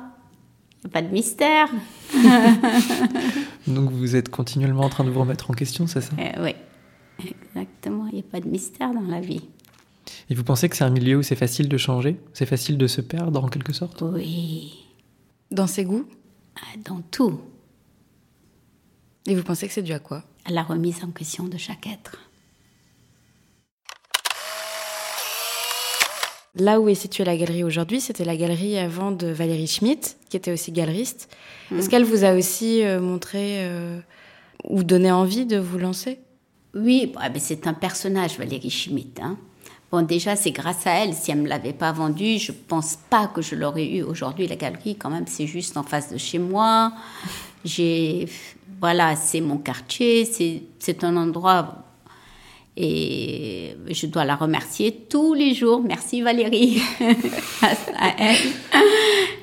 Pas 0.91 1.01
de 1.01 1.07
mystère. 1.09 1.69
Donc 3.67 3.91
vous 3.91 4.15
êtes 4.15 4.29
continuellement 4.29 4.83
en 4.83 4.89
train 4.89 5.03
de 5.03 5.09
vous 5.09 5.19
remettre 5.19 5.49
en 5.51 5.53
question, 5.53 5.87
c'est 5.87 6.01
ça? 6.01 6.13
Euh, 6.19 6.43
Oui, 6.43 6.55
exactement. 7.55 8.07
Il 8.07 8.13
n'y 8.15 8.19
a 8.21 8.23
pas 8.23 8.39
de 8.39 8.47
mystère 8.47 8.93
dans 8.93 9.01
la 9.01 9.19
vie. 9.19 9.41
Et 10.29 10.35
vous 10.35 10.43
pensez 10.43 10.69
que 10.69 10.75
c'est 10.75 10.83
un 10.83 10.89
milieu 10.89 11.17
où 11.17 11.23
c'est 11.23 11.35
facile 11.35 11.67
de 11.67 11.77
changer? 11.77 12.17
C'est 12.33 12.45
facile 12.45 12.77
de 12.77 12.87
se 12.87 13.01
perdre 13.01 13.43
en 13.43 13.47
quelque 13.47 13.73
sorte? 13.73 14.01
Oui. 14.03 14.85
Dans 15.51 15.67
ses 15.67 15.83
goûts? 15.83 16.05
Ah, 16.55 16.77
Dans 16.85 17.01
tout. 17.11 17.41
Et 19.25 19.35
vous 19.35 19.43
pensez 19.43 19.67
que 19.67 19.73
c'est 19.73 19.81
dû 19.83 19.91
à 19.93 19.99
quoi? 19.99 20.23
À 20.45 20.51
la 20.51 20.63
remise 20.63 21.03
en 21.03 21.09
question 21.11 21.45
de 21.45 21.57
chaque 21.57 21.87
être. 21.87 22.17
Là 26.59 26.79
où 26.79 26.89
est 26.89 26.95
située 26.95 27.23
la 27.23 27.37
galerie 27.37 27.63
aujourd'hui, 27.63 28.01
c'était 28.01 28.25
la 28.25 28.35
galerie 28.35 28.77
avant 28.77 29.11
de 29.11 29.27
Valérie 29.27 29.67
Schmitt, 29.67 30.17
qui 30.29 30.37
était 30.37 30.51
aussi 30.51 30.71
galeriste. 30.71 31.29
Est-ce 31.71 31.87
mm. 31.87 31.89
qu'elle 31.89 32.03
vous 32.03 32.23
a 32.23 32.33
aussi 32.33 32.83
euh, 32.83 32.99
montré 32.99 33.65
euh, 33.65 33.99
ou 34.63 34.83
donné 34.83 35.11
envie 35.11 35.45
de 35.45 35.57
vous 35.57 35.77
lancer? 35.77 36.19
Oui, 36.73 37.11
bah, 37.13 37.29
c'est 37.37 37.67
un 37.67 37.73
personnage, 37.73 38.37
Valérie 38.37 38.69
Schmitt. 38.69 39.19
Hein. 39.21 39.37
Bon, 39.91 40.01
déjà, 40.01 40.35
c'est 40.35 40.51
grâce 40.51 40.85
à 40.85 40.91
elle. 40.91 41.13
Si 41.13 41.31
elle 41.31 41.37
ne 41.37 41.43
me 41.43 41.47
l'avait 41.47 41.73
pas 41.73 41.91
vendue, 41.91 42.39
je 42.39 42.51
pense 42.51 42.97
pas 43.09 43.27
que 43.27 43.41
je 43.41 43.55
l'aurais 43.55 43.87
eu 43.87 44.03
aujourd'hui. 44.03 44.47
La 44.47 44.55
galerie, 44.55 44.95
quand 44.95 45.09
même, 45.09 45.27
c'est 45.27 45.47
juste 45.47 45.77
en 45.77 45.83
face 45.83 46.11
de 46.11 46.17
chez 46.17 46.39
moi. 46.39 46.91
J'ai, 47.63 48.27
voilà, 48.81 49.15
c'est 49.15 49.41
mon 49.41 49.57
quartier. 49.57 50.25
C'est 50.79 51.03
un 51.03 51.15
endroit 51.15 51.86
et 52.79 53.75
je 53.89 54.05
dois 54.05 54.23
la 54.23 54.35
remercier 54.35 54.91
tous 55.09 55.33
les 55.33 55.55
jours. 55.55 55.81
Merci 55.81 56.21
Valérie. 56.21 56.79
À 57.99 58.13
elle, 58.19 58.37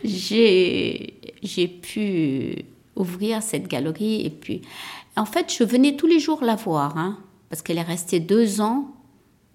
j'ai 0.05 1.69
pu 1.83 2.65
ouvrir 2.95 3.43
cette 3.43 3.67
galerie. 3.67 4.25
Et 4.25 4.31
puis, 4.31 4.63
en 5.17 5.25
fait, 5.25 5.53
je 5.53 5.65
venais 5.65 5.97
tous 5.97 6.07
les 6.07 6.21
jours 6.21 6.45
la 6.45 6.55
voir, 6.55 6.97
hein, 6.97 7.19
parce 7.51 7.63
qu'elle 7.63 7.79
est 7.79 7.83
restée 7.83 8.21
deux 8.21 8.61
ans 8.61 8.87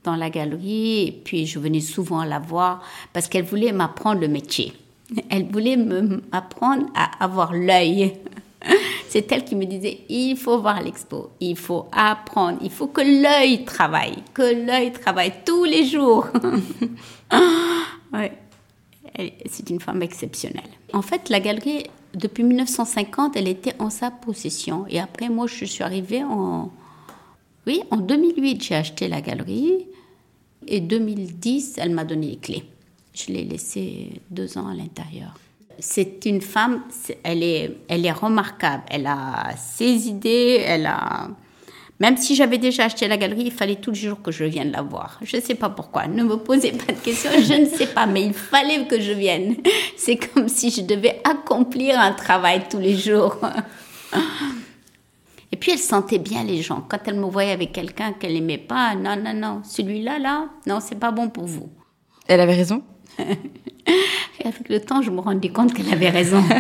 dans 0.04 0.18
la 0.18 0.30
galerie. 0.30 1.08
Et 1.08 1.12
puis, 1.12 1.46
je 1.46 1.58
venais 1.58 1.80
souvent 1.80 2.26
la 2.26 2.40
voir 2.40 2.84
parce 3.14 3.30
qu'elle 3.30 3.46
voulait 3.46 3.72
m'apprendre 3.72 4.20
le 4.20 4.28
métier. 4.28 4.74
Elle 5.30 5.46
voulait 5.46 5.78
m'apprendre 5.78 6.86
à 6.96 7.24
avoir 7.24 7.54
l'œil 7.54 8.14
c'est 9.10 9.32
elle 9.32 9.46
qui 9.46 9.56
me 9.56 9.66
disait, 9.66 10.02
il 10.10 10.36
faut 10.36 10.60
voir 10.60 10.82
l'expo, 10.82 11.32
il 11.40 11.58
faut 11.58 11.88
apprendre, 11.92 12.60
il 12.62 12.72
faut 12.72 12.88
que 12.88 13.02
l'œil 13.02 13.64
travaille, 13.66 14.24
que 14.34 14.66
l'œil 14.66 14.92
travaille 14.92 15.34
tous 15.46 15.64
les 15.64 15.86
jours. 15.86 16.28
ouais. 18.14 18.34
C'est 19.50 19.70
une 19.70 19.82
femme 19.82 20.02
exceptionnelle. 20.02 20.70
En 20.94 21.02
fait, 21.02 21.30
la 21.30 21.42
galerie, 21.42 21.84
depuis 22.14 22.44
1950, 22.44 23.36
elle 23.36 23.50
était 23.50 23.76
en 23.80 23.90
sa 23.90 24.12
possession. 24.12 24.86
Et 24.88 25.00
après, 25.00 25.28
moi, 25.28 25.48
je 25.48 25.66
suis 25.66 25.84
arrivée 25.84 26.24
en... 26.24 26.72
Oui, 27.68 27.82
en 27.92 27.98
2008, 27.98 28.64
j'ai 28.64 28.76
acheté 28.76 29.10
la 29.10 29.20
galerie. 29.20 29.88
Et 30.68 30.80
2010, 30.80 31.76
elle 31.78 31.92
m'a 31.92 32.06
donné 32.06 32.28
les 32.28 32.38
clés. 32.38 32.64
Je 33.14 33.34
l'ai 33.34 33.44
laissée 33.44 34.22
deux 34.30 34.58
ans 34.58 34.68
à 34.68 34.74
l'intérieur 34.74 35.34
c'est 35.80 36.26
une 36.26 36.42
femme, 36.42 36.84
elle 37.24 37.44
est, 37.44 37.78
elle 37.88 38.06
est 38.06 38.12
remarquable. 38.12 38.84
Elle 38.90 39.08
a 39.08 39.56
ses 39.58 40.08
idées, 40.08 40.64
elle 40.66 40.86
a. 40.86 41.30
Même 42.00 42.16
si 42.16 42.34
j'avais 42.34 42.58
déjà 42.58 42.86
acheté 42.86 43.08
la 43.08 43.18
galerie, 43.18 43.44
il 43.46 43.52
fallait 43.52 43.76
tous 43.76 43.92
les 43.92 43.98
jours 43.98 44.22
que 44.22 44.32
je 44.32 44.46
vienne 44.46 44.72
la 44.72 44.82
voir. 44.82 45.20
Je 45.22 45.36
ne 45.36 45.42
sais 45.42 45.56
pas 45.56 45.70
pourquoi. 45.70 46.08
Ne 46.08 46.24
me 46.24 46.38
posez 46.38 46.72
pas 46.72 46.94
de 46.94 47.00
questions, 47.00 47.32
je 47.32 47.54
ne 47.54 47.66
sais 47.66 47.88
pas, 47.88 48.06
mais 48.06 48.24
il 48.24 48.34
fallait 48.34 48.86
que 48.88 49.02
je 49.02 49.12
vienne. 49.12 49.58
C'est 49.98 50.16
comme 50.16 50.48
si 50.48 50.72
je 50.72 50.82
devais 50.82 51.22
accomplir 51.26 52.00
un 52.00 52.14
travail 52.14 52.64
tous 52.70 52.80
les 52.80 52.96
jours. 52.96 53.36
Et 55.52 55.58
puis 55.58 55.72
elle 55.72 55.80
sentait 55.80 56.20
bien 56.20 56.44
les 56.44 56.62
gens. 56.62 56.86
Quand 56.88 57.00
elle 57.06 57.16
me 57.16 57.26
voyait 57.26 57.52
avec 57.52 57.74
quelqu'un 57.74 58.14
qu'elle 58.14 58.34
n'aimait 58.34 58.58
pas, 58.58 58.96
non, 58.96 59.16
non, 59.16 59.34
non, 59.34 59.62
celui-là, 59.64 60.20
là, 60.20 60.50
non, 60.68 60.80
c'est 60.80 61.00
pas 61.00 61.12
bon 61.12 61.30
pour 61.30 61.46
vous. 61.46 61.70
Elle 62.28 62.40
avait 62.40 62.56
raison 62.56 62.84
Et 64.40 64.48
avec 64.48 64.70
le 64.70 64.80
temps, 64.80 65.02
je 65.02 65.12
me 65.12 65.20
rendais 65.20 65.50
compte 65.50 65.74
qu'elle 65.74 65.92
avait 65.92 66.10
raison. 66.10 66.44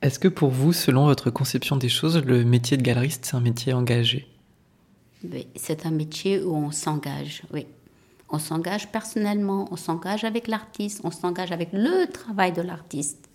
Est-ce 0.00 0.18
que 0.18 0.28
pour 0.28 0.50
vous, 0.50 0.72
selon 0.72 1.06
votre 1.06 1.30
conception 1.30 1.76
des 1.76 1.88
choses, 1.88 2.24
le 2.24 2.44
métier 2.44 2.76
de 2.76 2.82
galeriste, 2.82 3.26
c'est 3.26 3.36
un 3.36 3.40
métier 3.40 3.72
engagé? 3.72 4.28
Oui, 5.24 5.48
c'est 5.56 5.86
un 5.86 5.90
métier 5.90 6.40
où 6.40 6.54
on 6.54 6.70
s'engage, 6.70 7.42
oui. 7.52 7.66
On 8.30 8.38
s'engage 8.38 8.88
personnellement, 8.88 9.68
on 9.70 9.76
s'engage 9.76 10.22
avec 10.24 10.48
l'artiste, 10.48 11.00
on 11.02 11.10
s'engage 11.10 11.50
avec 11.50 11.70
le 11.72 12.06
travail 12.06 12.52
de 12.52 12.62
l'artiste. 12.62 13.28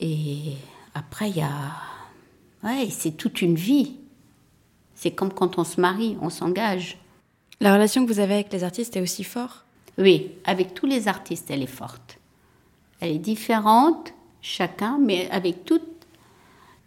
Et 0.00 0.52
après, 0.94 1.30
il 1.30 1.38
y 1.38 1.42
a... 1.42 1.72
Ouais, 2.62 2.88
c'est 2.90 3.12
toute 3.12 3.42
une 3.42 3.56
vie. 3.56 3.96
C'est 4.94 5.10
comme 5.10 5.32
quand 5.32 5.58
on 5.58 5.64
se 5.64 5.80
marie, 5.80 6.16
on 6.20 6.30
s'engage. 6.30 6.98
La 7.62 7.72
relation 7.74 8.04
que 8.04 8.12
vous 8.12 8.18
avez 8.18 8.34
avec 8.34 8.52
les 8.52 8.64
artistes 8.64 8.96
est 8.96 9.00
aussi 9.00 9.22
forte? 9.22 9.64
Oui, 9.96 10.32
avec 10.44 10.74
tous 10.74 10.86
les 10.86 11.06
artistes, 11.06 11.48
elle 11.48 11.62
est 11.62 11.66
forte. 11.66 12.18
Elle 12.98 13.12
est 13.12 13.18
différente, 13.18 14.12
chacun, 14.40 14.98
mais 15.00 15.30
avec 15.30 15.64
toutes, 15.64 15.82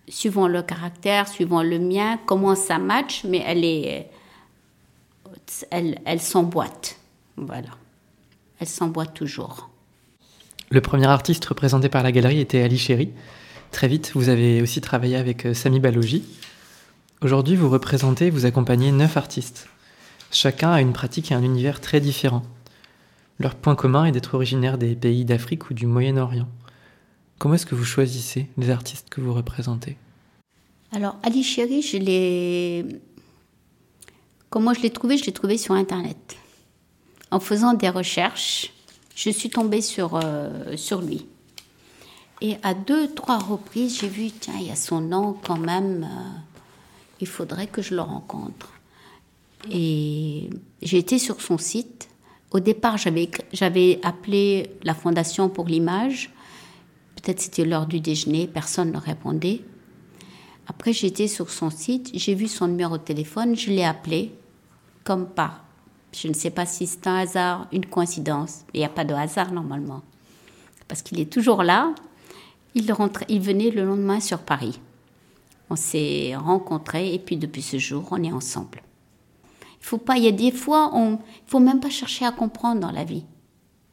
suivant 0.09 0.49
le 0.49 0.61
caractère, 0.61 1.29
suivant 1.29 1.63
le 1.63 1.79
mien, 1.79 2.19
comment 2.25 2.55
ça 2.55 2.77
match, 2.77 3.23
mais 3.23 3.41
elle 3.45 3.63
est, 3.63 4.09
elle, 5.71 6.01
elle 6.03 6.19
s'emboîte. 6.19 6.97
Voilà. 7.37 7.69
Elle 8.59 8.67
s'emboîte 8.67 9.13
toujours. 9.13 9.69
Le 10.71 10.81
premier 10.81 11.07
artiste 11.07 11.45
représenté 11.45 11.87
par 11.87 12.03
la 12.03 12.11
galerie 12.11 12.41
était 12.41 12.61
Ali 12.61 12.77
Chéri. 12.77 13.11
Très 13.71 13.87
vite, 13.87 14.11
vous 14.13 14.27
avez 14.27 14.61
aussi 14.61 14.81
travaillé 14.81 15.15
avec 15.15 15.45
euh, 15.45 15.53
Sami 15.53 15.79
Balogi. 15.79 16.25
Aujourd'hui, 17.21 17.55
vous 17.55 17.69
représentez, 17.69 18.29
vous 18.29 18.45
accompagnez 18.45 18.91
neuf 18.91 19.15
artistes. 19.15 19.69
Chacun 20.35 20.71
a 20.71 20.81
une 20.81 20.91
pratique 20.91 21.31
et 21.31 21.33
un 21.33 21.43
univers 21.43 21.79
très 21.79 22.01
différents. 22.01 22.43
Leur 23.39 23.55
point 23.55 23.73
commun 23.73 24.03
est 24.03 24.11
d'être 24.11 24.33
originaire 24.33 24.77
des 24.77 24.93
pays 24.93 25.23
d'Afrique 25.23 25.69
ou 25.69 25.73
du 25.73 25.87
Moyen-Orient. 25.87 26.49
Comment 27.39 27.53
est-ce 27.55 27.65
que 27.65 27.73
vous 27.73 27.85
choisissez 27.85 28.49
les 28.57 28.69
artistes 28.69 29.07
que 29.09 29.21
vous 29.21 29.33
représentez? 29.33 29.95
Alors, 30.91 31.15
Ali 31.23 31.41
Chéri, 31.41 31.81
je 31.81 31.95
l'ai. 31.95 32.85
Comment 34.49 34.73
je 34.73 34.81
l'ai 34.81 34.89
trouvé 34.89 35.17
Je 35.17 35.23
l'ai 35.23 35.31
trouvé 35.31 35.57
sur 35.57 35.73
Internet. 35.73 36.35
En 37.31 37.39
faisant 37.39 37.73
des 37.73 37.87
recherches, 37.87 38.73
je 39.15 39.29
suis 39.29 39.49
tombée 39.49 39.81
sur, 39.81 40.19
euh, 40.21 40.75
sur 40.75 41.01
lui. 41.01 41.27
Et 42.41 42.57
à 42.61 42.73
deux, 42.73 43.09
trois 43.13 43.37
reprises, 43.37 44.01
j'ai 44.01 44.09
vu, 44.09 44.31
tiens, 44.31 44.55
il 44.59 44.67
y 44.67 44.71
a 44.71 44.75
son 44.75 44.99
nom 44.99 45.37
quand 45.47 45.57
même, 45.57 46.03
euh, 46.03 46.39
il 47.21 47.27
faudrait 47.27 47.67
que 47.67 47.81
je 47.81 47.95
le 47.95 48.01
rencontre. 48.01 48.74
Et 49.71 50.49
j'ai 50.81 50.97
été 50.97 51.19
sur 51.19 51.41
son 51.41 51.57
site. 51.57 52.09
Au 52.51 52.59
départ, 52.59 52.97
j'avais, 52.97 53.99
appelé 54.03 54.69
la 54.83 54.93
Fondation 54.93 55.49
pour 55.49 55.65
l'image. 55.65 56.31
Peut-être 57.15 57.41
c'était 57.41 57.65
l'heure 57.65 57.87
du 57.87 57.99
déjeuner, 57.99 58.47
personne 58.47 58.91
ne 58.91 58.97
répondait. 58.97 59.61
Après, 60.67 60.93
j'étais 60.93 61.27
sur 61.27 61.49
son 61.49 61.69
site, 61.69 62.11
j'ai 62.13 62.33
vu 62.33 62.47
son 62.47 62.67
numéro 62.67 62.97
de 62.97 63.03
téléphone, 63.03 63.55
je 63.55 63.71
l'ai 63.71 63.83
appelé, 63.83 64.31
comme 65.03 65.27
par. 65.27 65.63
Je 66.13 66.27
ne 66.27 66.33
sais 66.33 66.49
pas 66.49 66.65
si 66.65 66.87
c'est 66.87 67.07
un 67.07 67.17
hasard, 67.17 67.67
une 67.71 67.85
coïncidence. 67.85 68.61
Il 68.73 68.79
n'y 68.79 68.85
a 68.85 68.89
pas 68.89 69.03
de 69.03 69.13
hasard 69.13 69.51
normalement. 69.51 70.01
Parce 70.87 71.01
qu'il 71.01 71.19
est 71.19 71.31
toujours 71.31 71.63
là. 71.63 71.93
Il 72.73 73.41
venait 73.41 73.69
le 73.69 73.85
lendemain 73.85 74.19
sur 74.19 74.39
Paris. 74.39 74.79
On 75.69 75.75
s'est 75.75 76.35
rencontrés 76.35 77.13
et 77.13 77.19
puis 77.19 77.37
depuis 77.37 77.61
ce 77.61 77.77
jour, 77.77 78.07
on 78.11 78.23
est 78.23 78.31
ensemble. 78.31 78.81
Faut 79.85 79.99
pas, 79.99 80.17
il 80.17 80.23
y 80.23 80.27
a 80.27 80.31
des 80.31 80.51
fois, 80.51 80.89
on, 80.95 81.19
faut 81.45 81.59
même 81.59 81.79
pas 81.79 81.91
chercher 81.91 82.25
à 82.25 82.31
comprendre 82.31 82.81
dans 82.81 82.89
la 82.89 83.03
vie. 83.03 83.23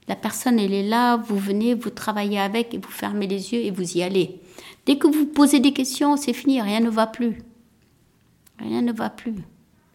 La 0.09 0.17
personne, 0.17 0.59
elle 0.59 0.73
est 0.73 0.89
là, 0.89 1.19
vous 1.19 1.37
venez, 1.37 1.75
vous 1.75 1.91
travaillez 1.91 2.41
avec 2.41 2.73
et 2.73 2.79
vous 2.79 2.91
fermez 2.91 3.27
les 3.27 3.53
yeux 3.53 3.61
et 3.61 3.71
vous 3.71 3.99
y 3.99 4.03
allez. 4.03 4.41
Dès 4.87 4.97
que 4.97 5.07
vous 5.07 5.27
posez 5.27 5.61
des 5.61 5.75
questions, 5.75 6.17
c'est 6.17 6.33
fini, 6.33 6.63
rien 6.63 6.81
ne 6.81 6.89
va 6.89 7.07
plus. 7.07 7.43
Rien 8.59 8.81
ne 8.81 8.91
va 8.91 9.11
plus. 9.11 9.35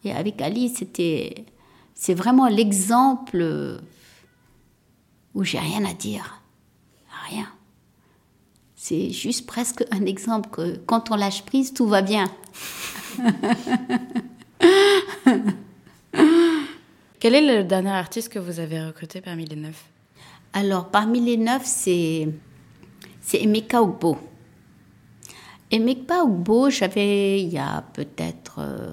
Et 0.04 0.12
avec 0.12 0.40
Ali, 0.40 0.70
c'était, 0.70 1.46
c'est 1.96 2.14
vraiment 2.14 2.48
l'exemple 2.48 3.80
où 5.34 5.44
j'ai 5.44 5.58
rien 5.58 5.84
à 5.84 5.96
dire. 5.96 6.44
Rien. 7.28 7.48
C'est 8.76 9.10
juste 9.10 9.48
presque 9.48 9.84
un 9.90 10.06
exemple 10.06 10.52
que 10.52 10.78
quand 10.86 11.10
on 11.10 11.16
lâche 11.16 11.42
prise, 11.42 11.74
tout 11.74 11.88
va 11.88 12.04
bien. 12.04 12.30
Quel 17.20 17.34
est 17.34 17.58
le 17.58 17.64
dernier 17.64 17.90
artiste 17.90 18.30
que 18.30 18.38
vous 18.38 18.60
avez 18.60 18.80
recruté 18.84 19.22
parmi 19.22 19.46
les 19.46 19.56
neuf? 19.56 19.86
Alors, 20.54 20.90
parmi 20.90 21.20
les 21.20 21.38
neuf, 21.38 21.64
c'est, 21.66 22.28
Emeka 23.34 23.82
Ogbo. 23.82 24.18
Emeka 25.72 26.24
Ogbo, 26.24 26.70
j'avais, 26.70 27.42
il 27.42 27.50
y 27.50 27.58
a 27.58 27.82
peut-être 27.94 28.60
euh, 28.60 28.92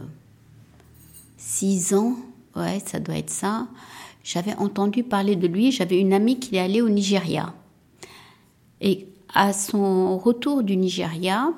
six 1.36 1.92
ans, 1.94 2.16
ouais, 2.56 2.80
ça 2.84 2.98
doit 2.98 3.16
être 3.16 3.30
ça, 3.30 3.68
j'avais 4.24 4.54
entendu 4.54 5.04
parler 5.04 5.36
de 5.36 5.46
lui. 5.46 5.70
J'avais 5.70 6.00
une 6.00 6.14
amie 6.14 6.38
qui 6.40 6.56
est 6.56 6.60
allée 6.60 6.80
au 6.80 6.88
Nigeria. 6.88 7.52
Et 8.80 9.06
à 9.34 9.52
son 9.52 10.16
retour 10.18 10.62
du 10.62 10.76
Nigeria, 10.76 11.52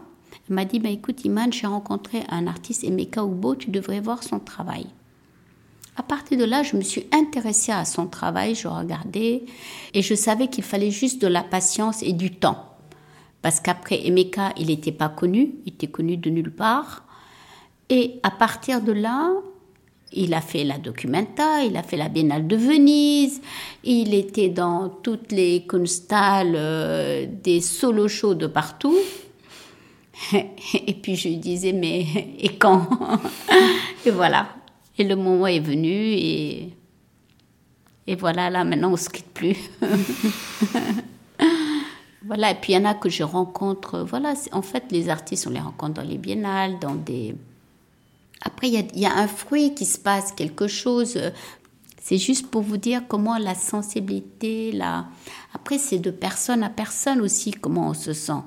elle 0.48 0.54
m'a 0.54 0.64
dit 0.64 0.80
bah, 0.80 0.90
Écoute, 0.90 1.24
Iman, 1.24 1.52
j'ai 1.52 1.68
rencontré 1.68 2.24
un 2.28 2.48
artiste, 2.48 2.82
Emeka 2.82 3.24
Ogbo, 3.24 3.54
tu 3.54 3.70
devrais 3.70 4.00
voir 4.00 4.24
son 4.24 4.40
travail. 4.40 4.86
À 5.96 6.02
partir 6.02 6.38
de 6.38 6.44
là, 6.44 6.62
je 6.62 6.76
me 6.76 6.82
suis 6.82 7.06
intéressée 7.12 7.72
à 7.72 7.84
son 7.86 8.06
travail, 8.06 8.54
je 8.54 8.68
regardais 8.68 9.44
et 9.94 10.02
je 10.02 10.14
savais 10.14 10.48
qu'il 10.48 10.64
fallait 10.64 10.90
juste 10.90 11.22
de 11.22 11.26
la 11.26 11.42
patience 11.42 12.02
et 12.02 12.12
du 12.12 12.32
temps. 12.32 12.76
Parce 13.40 13.60
qu'après 13.60 14.06
Emeka, 14.06 14.52
il 14.58 14.66
n'était 14.66 14.92
pas 14.92 15.08
connu, 15.08 15.54
il 15.64 15.72
était 15.72 15.86
connu 15.86 16.16
de 16.16 16.28
nulle 16.28 16.52
part. 16.52 17.04
Et 17.88 18.20
à 18.22 18.30
partir 18.30 18.82
de 18.82 18.92
là, 18.92 19.30
il 20.12 20.34
a 20.34 20.40
fait 20.40 20.64
la 20.64 20.78
Documenta, 20.78 21.62
il 21.62 21.76
a 21.76 21.82
fait 21.82 21.96
la 21.96 22.08
Biennale 22.08 22.46
de 22.46 22.56
Venise, 22.56 23.40
il 23.84 24.14
était 24.14 24.48
dans 24.48 24.88
toutes 24.88 25.32
les 25.32 25.64
constales 25.66 26.54
euh, 26.56 27.26
des 27.26 27.60
solo 27.60 28.08
shows 28.08 28.34
de 28.34 28.46
partout. 28.46 28.96
Et 30.32 30.94
puis 30.94 31.16
je 31.16 31.28
disais, 31.28 31.72
mais 31.72 32.06
et 32.40 32.56
quand? 32.56 32.88
Et 34.06 34.10
voilà. 34.10 34.55
Et 34.98 35.04
le 35.04 35.16
moment 35.16 35.46
est 35.46 35.60
venu 35.60 35.90
et, 35.90 36.74
et 38.06 38.14
voilà, 38.16 38.50
là 38.50 38.64
maintenant 38.64 38.92
on 38.92 38.96
se 38.96 39.10
quitte 39.10 39.32
plus. 39.32 39.56
voilà, 42.24 42.52
et 42.52 42.54
puis 42.54 42.72
il 42.72 42.76
y 42.76 42.78
en 42.78 42.84
a 42.84 42.94
que 42.94 43.08
je 43.08 43.22
rencontre. 43.22 44.00
Voilà, 44.00 44.34
en 44.52 44.62
fait, 44.62 44.84
les 44.90 45.08
artistes, 45.08 45.46
on 45.46 45.50
les 45.50 45.60
rencontre 45.60 45.94
dans 45.94 46.08
les 46.08 46.18
biennales, 46.18 46.78
dans 46.78 46.94
des 46.94 47.34
après, 48.42 48.68
il 48.68 49.00
y, 49.00 49.06
a, 49.06 49.16
un 49.16 49.26
fruit 49.26 49.74
qui 49.74 49.84
se 49.84 49.98
passe, 49.98 50.32
quelque 50.32 50.68
chose. 50.68 51.18
C'est 52.00 52.18
juste 52.18 52.48
pour 52.48 52.62
vous 52.62 52.76
dire 52.76 53.02
comment 53.08 53.38
la 53.38 53.56
sensibilité, 53.56 54.70
la... 54.70 55.06
après 55.52 55.78
c'est 55.78 55.98
de 55.98 56.12
personne 56.12 56.62
à 56.62 56.70
personne 56.70 57.20
aussi 57.20 57.50
comment 57.50 57.88
on 57.88 57.94
se 57.94 58.12
sent. 58.12 58.40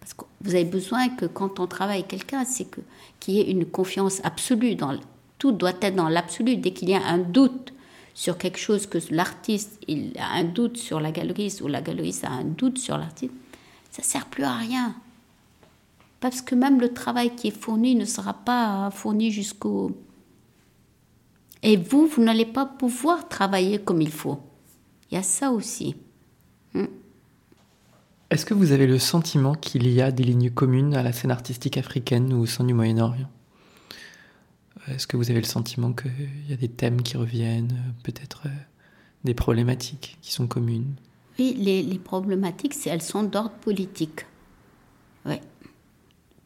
Parce 0.00 0.14
que 0.14 0.24
vous 0.40 0.54
avez 0.54 0.64
besoin 0.64 1.08
que 1.10 1.26
quand 1.26 1.60
on 1.60 1.68
travaille 1.68 1.98
avec 1.98 2.08
quelqu'un, 2.08 2.44
c'est 2.44 2.64
que 2.64 2.80
qu'il 3.20 3.34
y 3.34 3.40
ait 3.40 3.50
une 3.50 3.66
confiance 3.66 4.20
absolue. 4.24 4.74
Dans, 4.74 4.98
tout 5.38 5.52
doit 5.52 5.74
être 5.80 5.94
dans 5.94 6.08
l'absolu. 6.08 6.56
Dès 6.56 6.72
qu'il 6.72 6.90
y 6.90 6.94
a 6.94 7.04
un 7.04 7.18
doute 7.18 7.72
sur 8.14 8.38
quelque 8.38 8.58
chose, 8.58 8.86
que 8.86 8.98
l'artiste 9.10 9.80
a 10.18 10.34
un 10.34 10.44
doute 10.44 10.76
sur 10.76 11.00
la 11.00 11.12
galeriste 11.12 11.60
ou 11.60 11.68
la 11.68 11.82
galeriste 11.82 12.24
a 12.24 12.30
un 12.30 12.44
doute 12.44 12.78
sur 12.78 12.96
l'artiste, 12.96 13.32
ça 13.90 14.02
sert 14.02 14.26
plus 14.26 14.44
à 14.44 14.54
rien 14.54 14.94
parce 16.20 16.40
que 16.40 16.54
même 16.54 16.80
le 16.80 16.92
travail 16.92 17.34
qui 17.34 17.48
est 17.48 17.56
fourni 17.56 17.94
ne 17.94 18.04
sera 18.04 18.34
pas 18.34 18.90
fourni 18.90 19.30
jusqu'au... 19.30 19.92
Et 21.62 21.76
vous, 21.76 22.06
vous 22.06 22.22
n'allez 22.22 22.46
pas 22.46 22.66
pouvoir 22.66 23.28
travailler 23.28 23.78
comme 23.78 24.00
il 24.00 24.12
faut. 24.12 24.38
Il 25.10 25.14
y 25.14 25.18
a 25.18 25.22
ça 25.22 25.50
aussi. 25.50 25.96
Hmm. 26.74 26.86
Est-ce 28.30 28.44
que 28.44 28.54
vous 28.54 28.72
avez 28.72 28.86
le 28.86 28.98
sentiment 28.98 29.54
qu'il 29.54 29.88
y 29.88 30.00
a 30.00 30.10
des 30.10 30.24
lignes 30.24 30.50
communes 30.50 30.94
à 30.94 31.02
la 31.02 31.12
scène 31.12 31.30
artistique 31.30 31.76
africaine 31.76 32.32
ou 32.32 32.42
au 32.42 32.46
sein 32.46 32.64
du 32.64 32.74
Moyen-Orient? 32.74 33.30
Est-ce 34.88 35.06
que 35.06 35.16
vous 35.16 35.30
avez 35.30 35.40
le 35.40 35.46
sentiment 35.46 35.92
qu'il 35.92 36.48
y 36.48 36.52
a 36.52 36.56
des 36.56 36.68
thèmes 36.68 37.02
qui 37.02 37.16
reviennent, 37.16 37.94
peut-être 38.04 38.42
euh, 38.46 38.50
des 39.24 39.34
problématiques 39.34 40.18
qui 40.22 40.32
sont 40.32 40.46
communes? 40.46 40.94
Oui, 41.38 41.54
les, 41.58 41.82
les 41.82 41.98
problématiques, 41.98 42.74
elles 42.86 43.02
sont 43.02 43.22
d'ordre 43.22 43.50
politique. 43.50 44.26
Oui 45.24 45.36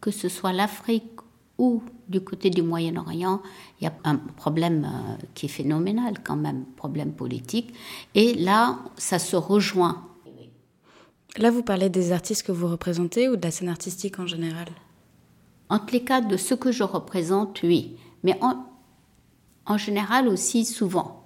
que 0.01 0.11
ce 0.11 0.29
soit 0.29 0.53
l'Afrique 0.53 1.21
ou 1.59 1.83
du 2.09 2.21
côté 2.23 2.49
du 2.51 2.63
Moyen-Orient, 2.63 3.43
il 3.81 3.85
y 3.85 3.87
a 3.87 3.93
un 4.05 4.17
problème 4.17 4.85
euh, 4.85 5.27
qui 5.35 5.47
est 5.47 5.51
phénoménal 5.51 6.15
quand 6.25 6.37
même, 6.37 6.65
problème 6.77 7.13
politique. 7.13 7.75
Et 8.15 8.35
là, 8.35 8.79
ça 8.97 9.19
se 9.19 9.37
rejoint. 9.37 10.07
Là, 11.37 11.51
vous 11.51 11.63
parlez 11.63 11.91
des 11.91 12.13
artistes 12.13 12.45
que 12.45 12.53
vous 12.53 12.67
représentez 12.67 13.29
ou 13.29 13.37
de 13.37 13.43
la 13.43 13.51
scène 13.51 13.69
artistique 13.69 14.19
en 14.19 14.27
général? 14.27 14.69
En 15.69 15.79
tous 15.79 15.93
les 15.93 16.03
cas, 16.03 16.21
de 16.21 16.37
ce 16.37 16.55
que 16.55 16.73
je 16.73 16.83
représente, 16.83 17.61
oui. 17.63 17.97
Mais 18.23 18.37
en, 18.41 18.65
en 19.67 19.77
général 19.79 20.29
aussi, 20.29 20.65
souvent. 20.65 21.23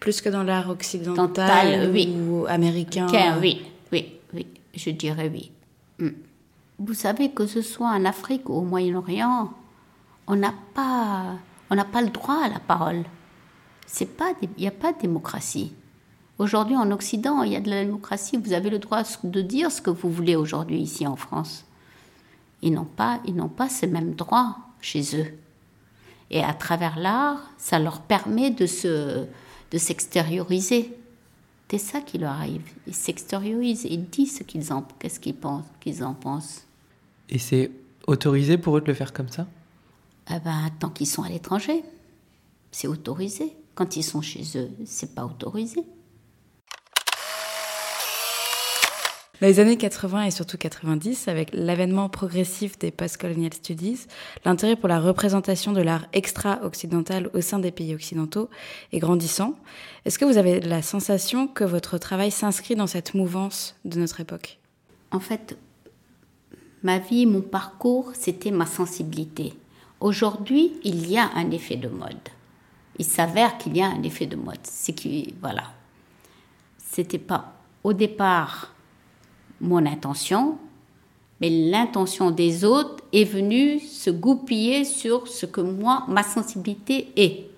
Plus 0.00 0.20
que 0.20 0.28
dans 0.28 0.42
l'art 0.42 0.68
occidental 0.70 1.90
oui. 1.92 2.14
ou 2.28 2.46
américain 2.46 3.06
Oui, 3.40 3.62
oui, 3.92 4.12
oui, 4.32 4.46
je 4.74 4.90
dirais 4.90 5.30
oui. 5.32 5.50
Hmm. 5.98 6.14
Vous 6.78 6.94
savez 6.94 7.30
que 7.30 7.46
ce 7.46 7.62
soit 7.62 7.88
en 7.88 8.04
Afrique 8.04 8.48
ou 8.48 8.54
au 8.54 8.62
Moyen-Orient, 8.62 9.52
on 10.26 10.36
n'a 10.36 10.54
pas, 10.74 11.36
on 11.70 11.76
n'a 11.76 11.84
pas 11.84 12.02
le 12.02 12.10
droit 12.10 12.42
à 12.42 12.48
la 12.48 12.58
parole. 12.58 13.04
C'est 13.86 14.16
pas, 14.16 14.32
il 14.42 14.48
n'y 14.58 14.66
a 14.66 14.72
pas 14.72 14.92
de 14.92 15.00
démocratie. 15.00 15.72
Aujourd'hui, 16.38 16.76
en 16.76 16.90
Occident, 16.90 17.42
il 17.42 17.52
y 17.52 17.56
a 17.56 17.60
de 17.60 17.70
la 17.70 17.84
démocratie. 17.84 18.36
Vous 18.36 18.52
avez 18.52 18.70
le 18.70 18.80
droit 18.80 19.02
de 19.22 19.40
dire 19.40 19.70
ce 19.70 19.80
que 19.80 19.90
vous 19.90 20.10
voulez 20.10 20.34
aujourd'hui 20.34 20.80
ici 20.80 21.06
en 21.06 21.14
France. 21.14 21.64
Ils 22.60 22.72
n'ont 22.72 22.84
pas, 22.84 23.20
ils 23.24 23.36
n'ont 23.36 23.48
pas 23.48 23.68
ces 23.68 23.86
mêmes 23.86 24.14
droits 24.14 24.56
chez 24.80 25.02
eux. 25.16 25.38
Et 26.30 26.42
à 26.42 26.54
travers 26.54 26.98
l'art, 26.98 27.50
ça 27.58 27.78
leur 27.78 28.00
permet 28.00 28.50
de 28.50 28.66
se, 28.66 29.24
de 29.70 29.78
s'extérioriser. 29.78 30.96
C'est 31.70 31.78
ça 31.78 32.00
qui 32.00 32.18
leur 32.18 32.32
arrive. 32.32 32.62
Ils 32.86 32.94
s'extériorisent, 32.94 33.84
ils 33.84 34.04
disent 34.04 34.38
ce 34.38 34.42
qu'ils 34.44 34.72
en, 34.72 34.82
qu'est-ce 34.98 35.18
qu'ils 35.18 35.34
pensent, 35.34 35.64
qu'ils 35.80 36.04
en 36.04 36.14
pensent. 36.14 36.66
Et 37.28 37.38
c'est 37.38 37.70
autorisé 38.06 38.58
pour 38.58 38.76
eux 38.76 38.80
de 38.80 38.86
le 38.86 38.94
faire 38.94 39.12
comme 39.12 39.28
ça? 39.28 39.46
Eh 40.30 40.38
ben, 40.38 40.70
Tant 40.78 40.90
qu'ils 40.90 41.08
sont 41.08 41.22
à 41.22 41.28
l'étranger, 41.28 41.82
c'est 42.70 42.86
autorisé. 42.86 43.56
Quand 43.74 43.96
ils 43.96 44.04
sont 44.04 44.20
chez 44.20 44.44
eux, 44.56 44.70
c'est 44.84 45.14
pas 45.14 45.24
autorisé. 45.24 45.82
Dans 49.40 49.48
les 49.48 49.58
années 49.58 49.76
80 49.76 50.22
et 50.22 50.30
surtout 50.30 50.56
90, 50.56 51.26
avec 51.26 51.50
l'avènement 51.52 52.08
progressif 52.08 52.78
des 52.78 52.92
post-colonial 52.92 53.52
studies, 53.52 54.06
l'intérêt 54.44 54.76
pour 54.76 54.88
la 54.88 55.00
représentation 55.00 55.72
de 55.72 55.80
l'art 55.80 56.06
extra-occidental 56.12 57.28
au 57.34 57.40
sein 57.40 57.58
des 57.58 57.72
pays 57.72 57.96
occidentaux 57.96 58.48
est 58.92 59.00
grandissant. 59.00 59.56
Est-ce 60.04 60.20
que 60.20 60.24
vous 60.24 60.38
avez 60.38 60.60
la 60.60 60.82
sensation 60.82 61.48
que 61.48 61.64
votre 61.64 61.98
travail 61.98 62.30
s'inscrit 62.30 62.76
dans 62.76 62.86
cette 62.86 63.14
mouvance 63.14 63.74
de 63.84 63.98
notre 63.98 64.20
époque? 64.20 64.60
En 65.10 65.18
fait, 65.18 65.58
ma 66.84 67.00
vie, 67.00 67.26
mon 67.26 67.40
parcours, 67.40 68.12
c'était 68.14 68.52
ma 68.52 68.66
sensibilité. 68.66 69.52
Aujourd'hui, 69.98 70.74
il 70.84 71.10
y 71.10 71.18
a 71.18 71.28
un 71.34 71.50
effet 71.50 71.76
de 71.76 71.88
mode. 71.88 72.28
Il 72.98 73.04
s'avère 73.04 73.58
qu'il 73.58 73.76
y 73.76 73.82
a 73.82 73.86
un 73.86 74.04
effet 74.04 74.26
de 74.26 74.36
mode. 74.36 74.60
C'est 74.62 74.92
qui, 74.92 75.34
voilà. 75.40 75.64
C'était 76.78 77.18
pas 77.18 77.54
au 77.82 77.92
départ 77.92 78.73
mon 79.64 79.84
intention, 79.86 80.58
mais 81.40 81.50
l'intention 81.50 82.30
des 82.30 82.64
autres 82.64 83.02
est 83.12 83.24
venue 83.24 83.80
se 83.80 84.10
goupiller 84.10 84.84
sur 84.84 85.26
ce 85.26 85.46
que 85.46 85.60
moi, 85.60 86.04
ma 86.08 86.22
sensibilité 86.22 87.08
est. 87.16 87.50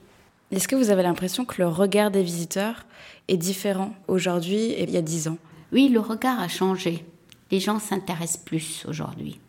Est-ce 0.50 0.68
que 0.68 0.76
vous 0.76 0.90
avez 0.90 1.02
l'impression 1.02 1.44
que 1.44 1.60
le 1.60 1.68
regard 1.68 2.10
des 2.10 2.22
visiteurs 2.22 2.86
est 3.28 3.36
différent 3.36 3.92
aujourd'hui 4.08 4.56
et 4.56 4.84
il 4.84 4.90
y 4.90 4.96
a 4.96 5.02
dix 5.02 5.28
ans? 5.28 5.38
Oui, 5.72 5.88
le 5.88 6.00
regard 6.00 6.40
a 6.40 6.48
changé. 6.48 7.04
Les 7.50 7.60
gens 7.60 7.78
s'intéressent 7.78 8.42
plus 8.44 8.84
aujourd'hui. 8.88 9.40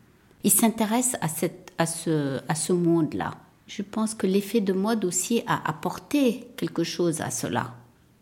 Ils 0.44 0.52
s'intéressent 0.52 1.18
à, 1.22 1.28
cette, 1.28 1.72
à 1.78 1.86
ce, 1.86 2.40
à 2.48 2.56
ce 2.56 2.74
monde-là. 2.74 3.36
Je 3.68 3.82
pense 3.82 4.16
que 4.16 4.28
l'effet 4.28 4.62
de 4.62 4.74
mode 4.74 5.06
aussi 5.06 5.44
a 5.46 5.68
apporté 5.68 6.48
quelque 6.58 6.84
chose 6.84 7.22
à 7.22 7.30
cela. 7.30 7.74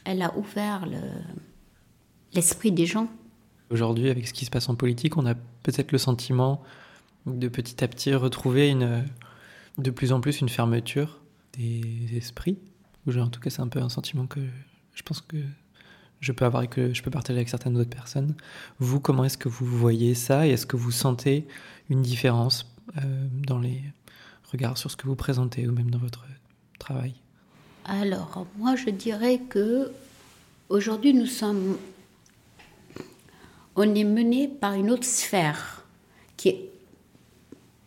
Elle 0.03 0.21
a 0.21 0.35
ouvert 0.37 0.87
l'esprit 2.33 2.71
des 2.71 2.85
gens. 2.85 3.07
Aujourd'hui, 3.69 4.09
avec 4.09 4.27
ce 4.27 4.33
qui 4.33 4.45
se 4.45 4.51
passe 4.51 4.69
en 4.69 4.75
politique, 4.75 5.17
on 5.17 5.25
a 5.25 5.33
peut-être 5.33 5.91
le 5.91 5.97
sentiment 5.97 6.61
de 7.25 7.47
petit 7.47 7.83
à 7.83 7.87
petit 7.87 8.13
retrouver 8.13 8.69
une, 8.69 9.03
de 9.77 9.91
plus 9.91 10.11
en 10.11 10.21
plus 10.21 10.41
une 10.41 10.49
fermeture 10.49 11.19
des 11.53 12.15
esprits. 12.15 12.57
En 13.07 13.27
tout 13.27 13.39
cas, 13.39 13.49
c'est 13.49 13.61
un 13.61 13.67
peu 13.67 13.79
un 13.79 13.89
sentiment 13.89 14.25
que 14.27 14.39
je 14.93 15.03
pense 15.03 15.21
que 15.21 15.37
je 16.21 16.31
peux 16.31 16.45
avoir 16.45 16.63
et 16.63 16.67
que 16.67 16.93
je 16.93 17.03
peux 17.03 17.11
partager 17.11 17.37
avec 17.37 17.49
certaines 17.49 17.77
autres 17.77 17.89
personnes. 17.89 18.35
Vous, 18.79 18.99
comment 18.99 19.25
est-ce 19.25 19.37
que 19.37 19.49
vous 19.49 19.65
voyez 19.65 20.15
ça 20.15 20.47
et 20.47 20.51
est-ce 20.51 20.65
que 20.65 20.75
vous 20.75 20.91
sentez 20.91 21.47
une 21.89 22.01
différence 22.01 22.71
euh, 22.97 23.27
dans 23.45 23.59
les 23.59 23.83
regards 24.51 24.77
sur 24.77 24.89
ce 24.89 24.95
que 24.95 25.07
vous 25.07 25.15
présentez 25.15 25.67
ou 25.67 25.71
même 25.71 25.91
dans 25.91 25.99
votre 25.99 26.25
travail? 26.79 27.13
Alors, 27.85 28.47
moi, 28.57 28.75
je 28.75 28.89
dirais 28.89 29.39
que 29.49 29.91
aujourd'hui, 30.69 31.13
nous 31.13 31.27
sommes 31.27 31.77
on 33.75 33.95
est 33.95 34.03
mené 34.03 34.47
par 34.47 34.73
une 34.73 34.89
autre 34.89 35.05
sphère 35.05 35.85
qui 36.37 36.49
est 36.49 36.69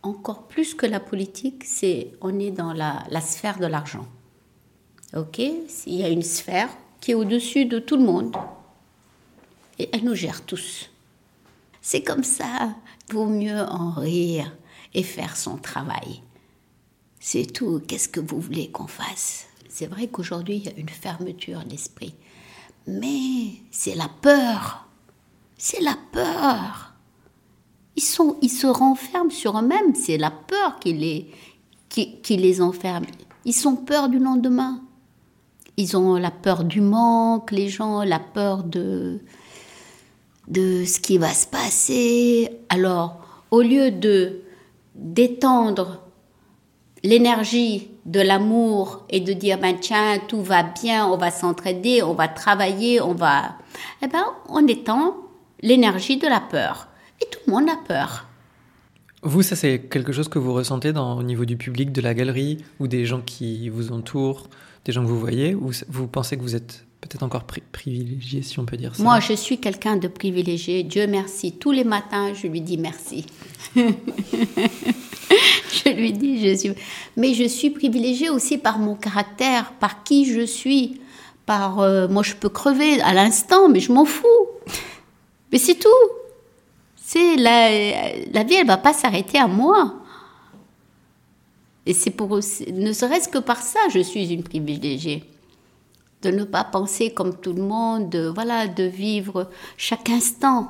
encore 0.01 0.47
plus 0.47 0.75
que 0.75 0.85
la 0.85 0.99
politique, 0.99 1.63
c'est 1.65 2.11
on 2.21 2.39
est 2.39 2.51
dans 2.51 2.73
la, 2.73 3.21
sphère 3.21 3.59
de 3.59 3.65
l'argent. 3.65 4.07
Ok? 5.15 5.39
Il 5.39 5.95
y 5.95 6.03
a 6.03 6.09
une 6.09 6.21
sphère 6.21 6.69
qui 7.01 7.11
est 7.11 7.15
au-dessus 7.15 7.65
de 7.65 7.79
tout 7.79 7.97
le 7.97 8.03
monde 8.03 8.35
et 9.77 9.89
elle 9.91 10.03
nous 10.03 10.15
gère 10.15 10.45
tous. 10.45 10.89
C'est 11.81 12.03
comme 12.03 12.23
ça, 12.23 12.75
vaut 13.11 13.25
mieux 13.25 13.61
en 13.61 13.91
rire 13.91 14.55
et 14.93 15.03
faire 15.03 15.37
son 15.37 15.57
travail. 15.57 16.21
C'est 17.19 17.51
tout. 17.51 17.81
Qu'est-ce 17.87 18.09
que 18.09 18.19
vous 18.19 18.39
voulez 18.39 18.69
qu'on 18.69 18.87
fasse? 18.87 19.47
C'est 19.67 19.87
vrai 19.87 20.07
qu'aujourd'hui, 20.07 20.57
il 20.57 20.65
y 20.65 20.69
a 20.69 20.77
une 20.77 20.89
fermeture 20.89 21.63
d'esprit. 21.63 22.15
Mais 22.87 23.53
c'est 23.71 23.95
la 23.95 24.09
peur 24.21 24.88
c'est 25.59 25.81
la 25.81 25.95
peur. 26.11 26.93
Ils, 27.97 28.01
sont, 28.01 28.37
ils 28.41 28.49
se 28.49 28.65
renferment 28.65 29.29
sur 29.29 29.59
eux-mêmes, 29.59 29.93
c'est 29.93 30.17
la 30.17 30.31
peur 30.31 30.79
qui 30.79 30.93
les, 30.93 31.31
qui, 31.89 32.21
qui 32.21 32.37
les 32.37 32.61
enferme. 32.61 33.05
Ils 33.45 33.67
ont 33.67 33.75
peur 33.75 34.09
du 34.09 34.19
lendemain. 34.19 34.81
Ils 35.75 35.95
ont 35.97 36.15
la 36.15 36.31
peur 36.31 36.63
du 36.63 36.81
manque, 36.81 37.51
les 37.51 37.67
gens, 37.67 38.03
la 38.03 38.19
peur 38.19 38.63
de, 38.63 39.19
de 40.47 40.85
ce 40.85 40.99
qui 40.99 41.17
va 41.17 41.33
se 41.33 41.45
passer. 41.45 42.49
Alors, 42.69 43.19
au 43.51 43.61
lieu 43.61 43.91
de 43.91 44.41
d'étendre 44.95 46.01
l'énergie 47.03 47.91
de 48.05 48.19
l'amour 48.19 49.05
et 49.09 49.21
de 49.21 49.31
dire 49.31 49.57
ben 49.57 49.77
tiens 49.79 50.19
tout 50.27 50.41
va 50.41 50.63
bien 50.63 51.07
on 51.07 51.15
va 51.15 51.31
s'entraider 51.31 52.03
on 52.03 52.13
va 52.13 52.27
travailler 52.27 52.99
on 52.99 53.13
va 53.13 53.53
eh 54.01 54.07
ben 54.07 54.25
on 54.49 54.67
étend 54.67 55.15
l'énergie 55.61 56.17
de 56.17 56.27
la 56.27 56.39
peur. 56.39 56.87
Et 57.21 57.25
tout 57.25 57.39
le 57.47 57.53
monde 57.53 57.69
a 57.69 57.77
peur. 57.87 58.27
Vous, 59.21 59.41
ça 59.41 59.55
c'est 59.55 59.79
quelque 59.79 60.13
chose 60.13 60.29
que 60.29 60.39
vous 60.39 60.53
ressentez 60.53 60.93
dans, 60.93 61.17
au 61.17 61.23
niveau 61.23 61.45
du 61.45 61.57
public, 61.57 61.91
de 61.91 62.01
la 62.01 62.13
galerie, 62.13 62.57
ou 62.79 62.87
des 62.87 63.05
gens 63.05 63.21
qui 63.21 63.67
vous 63.69 63.91
entourent, 63.91 64.49
des 64.85 64.93
gens 64.93 65.03
que 65.03 65.07
vous 65.07 65.19
voyez, 65.19 65.55
ou 65.55 65.71
vous 65.89 66.07
pensez 66.07 66.37
que 66.37 66.41
vous 66.41 66.55
êtes 66.55 66.85
peut-être 67.01 67.23
encore 67.23 67.43
privilégié, 67.43 68.41
si 68.41 68.59
on 68.59 68.65
peut 68.65 68.77
dire 68.77 68.95
ça? 68.95 69.03
Moi, 69.03 69.19
je 69.19 69.33
suis 69.33 69.57
quelqu'un 69.57 69.97
de 69.97 70.07
privilégié. 70.07 70.83
Dieu 70.83 71.07
merci. 71.07 71.53
Tous 71.53 71.71
les 71.71 71.83
matins, 71.83 72.33
je 72.33 72.47
lui 72.47 72.61
dis 72.61 72.77
merci. 72.77 73.25
je 73.75 73.83
lui 75.95 76.13
dis, 76.13 76.47
je 76.47 76.55
suis... 76.55 76.71
Mais 77.15 77.33
je 77.33 77.45
suis 77.45 77.69
privilégiée 77.69 78.29
aussi 78.29 78.57
par 78.57 78.79
mon 78.79 78.95
caractère, 78.95 79.73
par 79.79 80.03
qui 80.03 80.25
je 80.25 80.45
suis. 80.45 81.01
Par, 81.45 81.79
euh, 81.79 82.07
moi, 82.07 82.23
je 82.23 82.35
peux 82.35 82.49
crever 82.49 83.01
à 83.01 83.13
l'instant, 83.13 83.69
mais 83.69 83.79
je 83.79 83.91
m'en 83.91 84.05
fous. 84.05 84.27
Mais 85.51 85.57
c'est 85.57 85.75
tout. 85.75 85.87
C'est 86.95 87.37
la, 87.37 88.43
vie, 88.43 88.55
elle 88.55 88.67
va 88.67 88.77
pas 88.77 88.93
s'arrêter 88.93 89.39
à 89.39 89.47
moi. 89.47 89.95
Et 91.85 91.93
c'est 91.93 92.11
pour 92.11 92.35
ne 92.35 92.93
serait-ce 92.93 93.27
que 93.29 93.39
par 93.39 93.61
ça, 93.61 93.79
je 93.91 93.99
suis 93.99 94.31
une 94.31 94.43
privilégiée. 94.43 95.23
De 96.21 96.29
ne 96.29 96.43
pas 96.43 96.63
penser 96.63 97.11
comme 97.11 97.37
tout 97.37 97.53
le 97.53 97.63
monde, 97.63 98.09
de, 98.09 98.27
voilà, 98.27 98.67
de 98.67 98.83
vivre 98.83 99.49
chaque 99.77 100.09
instant. 100.09 100.69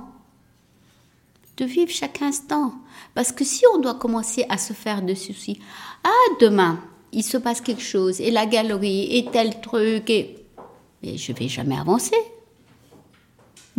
De 1.58 1.66
vivre 1.66 1.92
chaque 1.92 2.22
instant. 2.22 2.74
Parce 3.16 3.32
que 3.32 3.44
si 3.44 3.66
on 3.74 3.80
doit 3.80 3.96
commencer 3.96 4.46
à 4.48 4.58
se 4.58 4.72
faire 4.72 5.02
de 5.02 5.16
soucis, 5.16 5.60
ah, 6.04 6.34
demain, 6.40 6.80
il 7.12 7.24
se 7.24 7.38
passe 7.38 7.60
quelque 7.60 7.82
chose, 7.82 8.22
et 8.22 8.32
la 8.32 8.46
galerie, 8.46 9.18
et 9.18 9.26
tel 9.26 9.60
truc, 9.60 10.10
et. 10.10 10.36
Mais 11.02 11.18
je 11.18 11.34
vais 11.34 11.48
jamais 11.48 11.78
avancer 11.78 12.16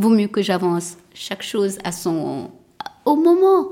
vaut 0.01 0.09
mieux 0.09 0.29
que 0.29 0.43
j'avance. 0.43 0.97
Chaque 1.15 1.43
chose 1.43 1.79
à 1.85 1.93
son 1.93 2.51
au 3.05 3.17
moment. 3.17 3.69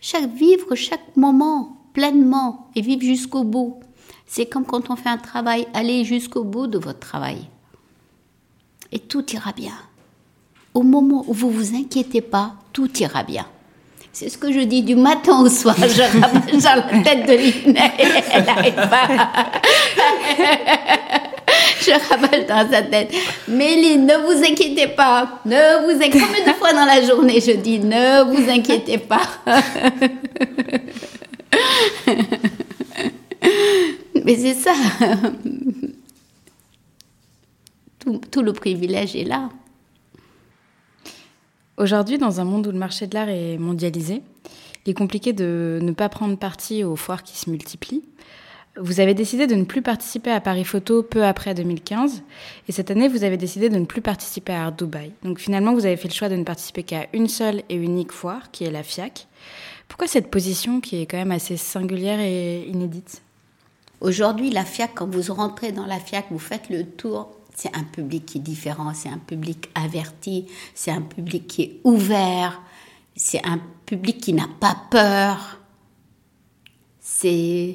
Chaque 0.00 0.30
vivre 0.32 0.74
chaque 0.74 1.16
moment 1.16 1.76
pleinement 1.92 2.70
et 2.74 2.80
vivre 2.80 3.02
jusqu'au 3.02 3.44
bout. 3.44 3.80
C'est 4.26 4.46
comme 4.46 4.64
quand 4.64 4.90
on 4.90 4.96
fait 4.96 5.08
un 5.08 5.18
travail, 5.18 5.66
allez 5.74 6.04
jusqu'au 6.04 6.44
bout 6.44 6.66
de 6.66 6.78
votre 6.78 7.00
travail. 7.00 7.48
Et 8.92 8.98
tout 8.98 9.24
ira 9.32 9.52
bien. 9.52 9.74
Au 10.74 10.82
moment 10.82 11.24
où 11.26 11.32
vous 11.32 11.50
vous 11.50 11.74
inquiétez 11.74 12.20
pas, 12.20 12.54
tout 12.72 12.90
ira 12.98 13.22
bien. 13.22 13.46
C'est 14.12 14.28
ce 14.28 14.38
que 14.38 14.52
je 14.52 14.60
dis 14.60 14.82
du 14.82 14.96
matin 14.96 15.40
au 15.40 15.48
soir. 15.48 15.76
Je 15.78 16.02
rappelle 16.20 16.60
la 16.60 17.02
tête 17.02 17.26
de 17.26 17.36
pas. 18.88 19.08
je 21.88 22.46
dans 22.46 22.70
sa 22.70 22.82
tête. 22.82 23.12
Méline, 23.48 24.06
ne 24.06 24.16
vous 24.26 24.44
inquiétez 24.44 24.88
pas. 24.88 25.40
Ne 25.44 25.84
vous 25.84 25.96
inquiétez 25.96 26.18
pas. 26.20 26.26
Combien 26.26 26.52
de 26.52 26.58
fois 26.58 26.72
dans 26.72 26.84
la 26.84 27.02
journée 27.02 27.40
je 27.40 27.52
dis 27.52 27.78
ne 27.78 28.24
vous 28.24 28.50
inquiétez 28.50 28.98
pas? 28.98 29.28
Mais 34.24 34.36
c'est 34.36 34.54
ça. 34.54 34.74
Tout, 37.98 38.20
tout, 38.30 38.42
le 38.42 38.52
privilège 38.52 39.16
est 39.16 39.24
là. 39.24 39.48
Aujourd'hui, 41.76 42.18
dans 42.18 42.40
un 42.40 42.44
monde 42.44 42.66
où 42.66 42.72
le 42.72 42.78
marché 42.78 43.06
de 43.06 43.14
l'art 43.14 43.28
est 43.28 43.56
mondialisé, 43.58 44.22
il 44.84 44.90
est 44.90 44.94
compliqué 44.94 45.32
de 45.32 45.78
ne 45.82 45.92
pas 45.92 46.08
prendre 46.08 46.36
parti 46.36 46.82
aux 46.84 46.96
foires 46.96 47.22
qui 47.22 47.36
se 47.38 47.48
multiplient. 47.50 48.04
Vous 48.80 49.00
avez 49.00 49.14
décidé 49.14 49.46
de 49.46 49.54
ne 49.56 49.64
plus 49.64 49.82
participer 49.82 50.30
à 50.30 50.40
Paris 50.40 50.64
Photo 50.64 51.02
peu 51.02 51.24
après 51.24 51.54
2015. 51.54 52.22
Et 52.68 52.72
cette 52.72 52.90
année, 52.90 53.08
vous 53.08 53.24
avez 53.24 53.36
décidé 53.36 53.68
de 53.68 53.78
ne 53.78 53.84
plus 53.84 54.02
participer 54.02 54.52
à 54.52 54.66
Art 54.66 54.72
Dubaï. 54.72 55.12
Donc 55.24 55.40
finalement, 55.40 55.74
vous 55.74 55.84
avez 55.84 55.96
fait 55.96 56.08
le 56.08 56.14
choix 56.14 56.28
de 56.28 56.36
ne 56.36 56.44
participer 56.44 56.84
qu'à 56.84 57.06
une 57.12 57.28
seule 57.28 57.62
et 57.68 57.74
unique 57.74 58.12
foire, 58.12 58.50
qui 58.52 58.64
est 58.64 58.70
la 58.70 58.84
FIAC. 58.84 59.26
Pourquoi 59.88 60.06
cette 60.06 60.30
position 60.30 60.80
qui 60.80 61.00
est 61.00 61.06
quand 61.06 61.16
même 61.16 61.32
assez 61.32 61.56
singulière 61.56 62.20
et 62.20 62.68
inédite? 62.68 63.22
Aujourd'hui, 64.00 64.50
la 64.50 64.64
FIAC, 64.64 64.92
quand 64.94 65.12
vous 65.12 65.32
rentrez 65.32 65.72
dans 65.72 65.86
la 65.86 65.98
FIAC, 65.98 66.26
vous 66.30 66.38
faites 66.38 66.68
le 66.70 66.84
tour. 66.84 67.30
C'est 67.56 67.76
un 67.76 67.82
public 67.82 68.26
qui 68.26 68.38
est 68.38 68.42
différent, 68.42 68.92
c'est 68.94 69.08
un 69.08 69.18
public 69.18 69.68
averti, 69.74 70.46
c'est 70.74 70.92
un 70.92 71.02
public 71.02 71.48
qui 71.48 71.62
est 71.62 71.80
ouvert. 71.82 72.62
c'est 73.16 73.44
un 73.44 73.58
public 73.84 74.18
qui 74.18 74.32
n'a 74.32 74.46
pas 74.60 74.76
peur. 74.92 75.58
C'est 77.00 77.74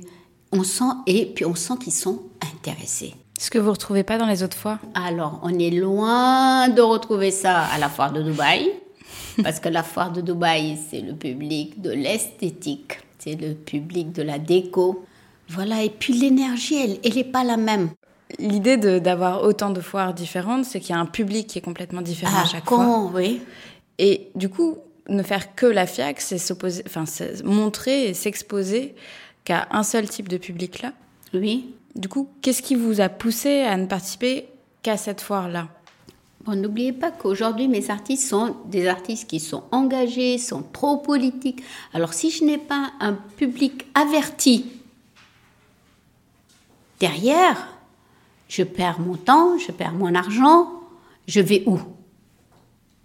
on 0.54 0.64
sent 0.64 0.94
et 1.08 1.26
puis 1.26 1.46
on 1.46 1.56
sent 1.56 1.74
qu'ils 1.82 1.94
sont 1.94 2.20
intéressés. 2.56 3.14
Ce 3.40 3.50
que 3.50 3.58
vous 3.58 3.72
retrouvez 3.72 4.04
pas 4.04 4.18
dans 4.18 4.28
les 4.28 4.44
autres 4.44 4.56
foires 4.56 4.80
Alors, 4.94 5.40
on 5.44 5.58
est 5.60 5.72
loin 5.72 6.70
de 6.70 6.82
retrouver 6.82 7.32
ça 7.32 7.62
à 7.64 7.78
la 7.78 7.90
foire 7.90 8.14
de 8.14 8.22
Dubaï, 8.22 8.70
parce 9.44 9.60
que 9.60 9.68
la 9.70 9.84
foire 9.84 10.12
de 10.12 10.22
Dubaï, 10.22 10.78
c'est 10.90 11.02
le 11.02 11.14
public 11.14 11.82
de 11.82 11.90
l'esthétique, 11.92 13.00
c'est 13.20 13.36
le 13.36 13.54
public 13.54 14.12
de 14.14 14.22
la 14.22 14.38
déco. 14.40 15.04
Voilà, 15.50 15.84
et 15.84 15.90
puis 15.90 16.14
l'énergie, 16.14 16.76
elle 17.04 17.14
n'est 17.16 17.24
pas 17.24 17.44
la 17.44 17.58
même. 17.58 17.90
L'idée 18.40 18.78
d'avoir 18.78 19.44
autant 19.44 19.72
de 19.72 19.82
foires 19.82 20.14
différentes, 20.14 20.66
c'est 20.66 20.80
qu'il 20.80 20.92
y 20.92 20.98
a 20.98 21.02
un 21.02 21.06
public 21.06 21.48
qui 21.48 21.58
est 21.60 21.62
complètement 21.62 22.02
différent 22.02 22.38
à 22.38 22.42
Ah, 22.44 22.48
chaque 22.50 22.66
con, 22.66 22.78
fois. 23.10 23.12
oui. 23.16 23.42
Et 24.00 24.30
du 24.36 24.50
coup, 24.50 24.78
ne 25.10 25.22
faire 25.22 25.54
que 25.56 25.66
la 25.66 25.86
FIAC, 25.86 26.22
c'est 26.22 26.38
s'opposer, 26.38 26.84
enfin, 26.88 27.04
montrer 27.44 28.08
et 28.08 28.14
s'exposer 28.14 28.96
qu'à 29.44 29.68
un 29.72 29.84
seul 29.84 30.10
type 30.10 30.30
de 30.30 30.38
public-là. 30.38 30.94
Oui. 31.34 31.76
Du 31.96 32.10
coup, 32.10 32.30
qu'est-ce 32.42 32.62
qui 32.62 32.76
vous 32.76 33.02
a 33.02 33.10
poussé 33.10 33.62
à 33.62 33.78
ne 33.78 33.86
participer 33.86 34.48
qu'à 34.82 34.98
cette 34.98 35.22
foire-là? 35.22 35.70
Bon, 36.44 36.60
n'oubliez 36.60 36.92
pas 36.92 37.12
qu'aujourd'hui, 37.12 37.68
mes 37.68 37.90
artistes 37.90 38.28
sont 38.28 38.58
des 38.66 38.88
artistes 38.88 39.30
qui 39.30 39.40
sont 39.40 39.64
engagés, 39.72 40.38
sont 40.38 40.62
trop 40.62 40.98
politiques. 40.98 41.64
Alors, 41.94 42.14
si 42.14 42.32
je 42.32 42.44
n'ai 42.44 42.58
pas 42.58 42.92
un 43.00 43.14
public 43.14 43.86
averti 43.94 44.66
derrière, 47.00 47.70
je 48.50 48.64
perds 48.64 49.00
mon 49.00 49.16
temps, 49.16 49.58
je 49.58 49.72
perds 49.72 49.94
mon 49.94 50.14
argent. 50.16 50.70
Je 51.28 51.40
vais 51.40 51.64
où? 51.66 51.80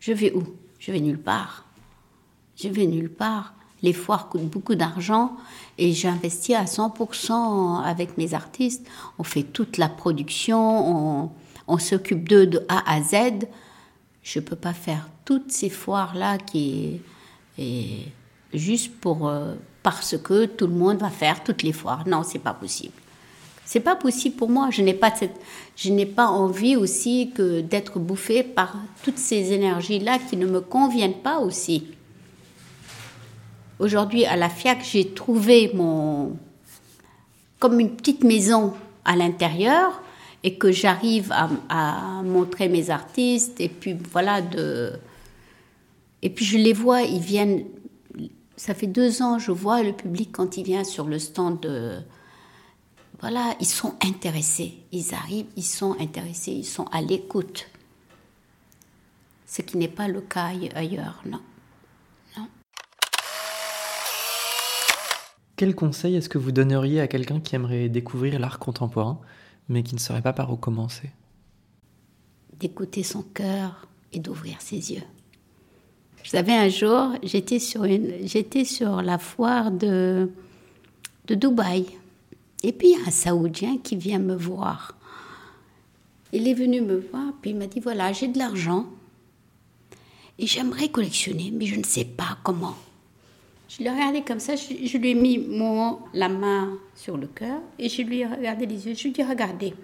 Je 0.00 0.12
vais 0.12 0.32
où? 0.34 0.42
Je 0.80 0.90
vais 0.90 1.00
nulle 1.00 1.20
part. 1.20 1.64
Je 2.56 2.68
vais 2.68 2.86
nulle 2.86 3.10
part. 3.10 3.54
Les 3.82 3.92
foires 3.92 4.28
coûtent 4.28 4.48
beaucoup 4.48 4.74
d'argent 4.74 5.36
et 5.78 5.92
j'investis 5.92 6.56
à 6.56 6.64
100% 6.64 7.82
avec 7.84 8.18
mes 8.18 8.34
artistes. 8.34 8.86
On 9.18 9.22
fait 9.22 9.44
toute 9.44 9.76
la 9.76 9.88
production, 9.88 11.30
on, 11.66 11.78
s'occupe 11.78 12.28
d'eux 12.28 12.46
de 12.46 12.64
A 12.68 12.92
à 12.92 13.02
Z. 13.02 13.46
Je 14.22 14.40
ne 14.40 14.44
peux 14.44 14.56
pas 14.56 14.72
faire 14.72 15.08
toutes 15.24 15.52
ces 15.52 15.70
foires-là 15.70 16.38
qui 16.38 17.00
et 17.58 18.06
juste 18.54 18.92
pour 19.00 19.28
euh, 19.28 19.54
parce 19.82 20.16
que 20.16 20.46
tout 20.46 20.66
le 20.66 20.74
monde 20.74 20.98
va 20.98 21.10
faire 21.10 21.42
toutes 21.44 21.62
les 21.62 21.72
foires. 21.72 22.06
Non, 22.06 22.22
c'est 22.22 22.38
pas 22.38 22.54
possible. 22.54 22.94
C'est 23.64 23.80
pas 23.80 23.96
possible 23.96 24.36
pour 24.36 24.48
moi. 24.48 24.70
Je 24.70 24.82
n'ai 24.82 24.94
pas 24.94 25.14
cette, 25.14 25.38
je 25.76 25.90
n'ai 25.90 26.06
pas 26.06 26.26
envie 26.26 26.76
aussi 26.76 27.32
que 27.34 27.60
d'être 27.60 27.98
bouffée 27.98 28.42
par 28.42 28.76
toutes 29.02 29.18
ces 29.18 29.52
énergies-là 29.52 30.18
qui 30.18 30.36
ne 30.36 30.46
me 30.46 30.60
conviennent 30.60 31.20
pas 31.22 31.38
aussi. 31.38 31.86
Aujourd'hui, 33.78 34.24
à 34.24 34.36
la 34.36 34.48
FIAC, 34.48 34.84
j'ai 34.84 35.14
trouvé 35.14 35.70
mon 35.74 36.36
comme 37.60 37.80
une 37.80 37.90
petite 37.90 38.24
maison 38.24 38.74
à 39.04 39.16
l'intérieur 39.16 40.02
et 40.44 40.56
que 40.56 40.70
j'arrive 40.70 41.32
à, 41.32 42.22
montrer 42.22 42.68
mes 42.68 42.90
artistes 42.90 43.60
et 43.60 43.68
puis 43.68 43.96
voilà 44.12 44.42
de 44.42 44.92
et 46.22 46.30
puis 46.30 46.44
je 46.44 46.58
les 46.58 46.72
vois, 46.72 47.02
ils 47.02 47.20
viennent. 47.20 47.64
Ça 48.56 48.74
fait 48.74 48.88
deux 48.88 49.22
ans, 49.22 49.38
je 49.38 49.52
vois 49.52 49.84
le 49.84 49.92
public 49.92 50.30
quand 50.32 50.56
il 50.56 50.64
vient 50.64 50.82
sur 50.82 51.04
le 51.04 51.20
stand 51.20 51.60
de 51.60 51.98
voilà, 53.20 53.54
ils 53.60 53.66
sont 53.66 53.94
intéressés. 54.04 54.74
Ils 54.92 55.14
arrivent, 55.14 55.46
ils 55.56 55.64
sont 55.64 55.96
intéressés, 56.00 56.52
ils 56.52 56.64
sont 56.64 56.86
à 56.86 57.00
l'écoute. 57.00 57.68
Ce 59.46 59.62
qui 59.62 59.76
n'est 59.76 59.88
pas 59.88 60.08
le 60.08 60.20
cas 60.20 60.50
ailleurs, 60.74 61.22
non. 61.24 61.40
Quel 65.58 65.74
conseil 65.74 66.14
est-ce 66.14 66.28
que 66.28 66.38
vous 66.38 66.52
donneriez 66.52 67.00
à 67.00 67.08
quelqu'un 67.08 67.40
qui 67.40 67.56
aimerait 67.56 67.88
découvrir 67.88 68.38
l'art 68.38 68.60
contemporain, 68.60 69.18
mais 69.68 69.82
qui 69.82 69.96
ne 69.96 70.00
saurait 70.00 70.22
pas 70.22 70.32
par 70.32 70.52
où 70.52 70.56
commencer? 70.56 71.10
D'écouter 72.60 73.02
son 73.02 73.22
cœur 73.22 73.88
et 74.12 74.20
d'ouvrir 74.20 74.60
ses 74.60 74.92
yeux. 74.92 75.02
Vous 76.22 76.30
savez, 76.30 76.52
un 76.52 76.68
jour, 76.68 77.10
j'étais 77.24 77.58
sur, 77.58 77.82
la 79.02 79.18
foire 79.18 79.72
de, 79.72 80.30
de 81.26 81.34
Dubaï. 81.34 81.86
Et 82.62 82.70
puis, 82.70 82.90
il 82.90 83.00
y 83.00 83.02
a 83.02 83.08
un 83.08 83.10
Saoudien 83.10 83.78
qui 83.78 83.96
vient 83.96 84.20
me 84.20 84.36
voir. 84.36 84.96
Il 86.32 86.46
est 86.46 86.54
venu 86.54 86.82
me 86.82 86.98
voir, 86.98 87.32
puis 87.42 87.50
il 87.50 87.56
m'a 87.56 87.66
dit, 87.66 87.80
voilà, 87.80 88.12
j'ai 88.12 88.28
de 88.28 88.38
l'argent 88.38 88.86
et 90.38 90.46
j'aimerais 90.46 90.88
collectionner, 90.88 91.50
mais 91.52 91.66
je 91.66 91.74
ne 91.74 91.84
sais 91.84 92.04
pas 92.04 92.38
comment. 92.44 92.76
Je 93.68 93.82
l'ai 93.82 93.90
regardé 93.90 94.22
comme 94.22 94.40
ça, 94.40 94.56
je, 94.56 94.86
je, 94.86 94.96
lui 94.96 95.10
ai 95.10 95.14
mis 95.14 95.38
mon, 95.38 95.98
la 96.14 96.30
main 96.30 96.78
sur 96.94 97.18
le 97.18 97.26
cœur 97.26 97.60
et 97.78 97.90
je 97.90 98.00
lui 98.00 98.20
ai 98.20 98.26
regardé 98.26 98.64
les 98.64 98.86
yeux. 98.86 98.94
Je 98.94 99.02
lui 99.02 99.10
ai 99.10 99.12
dit, 99.12 99.22
regardez, 99.22 99.74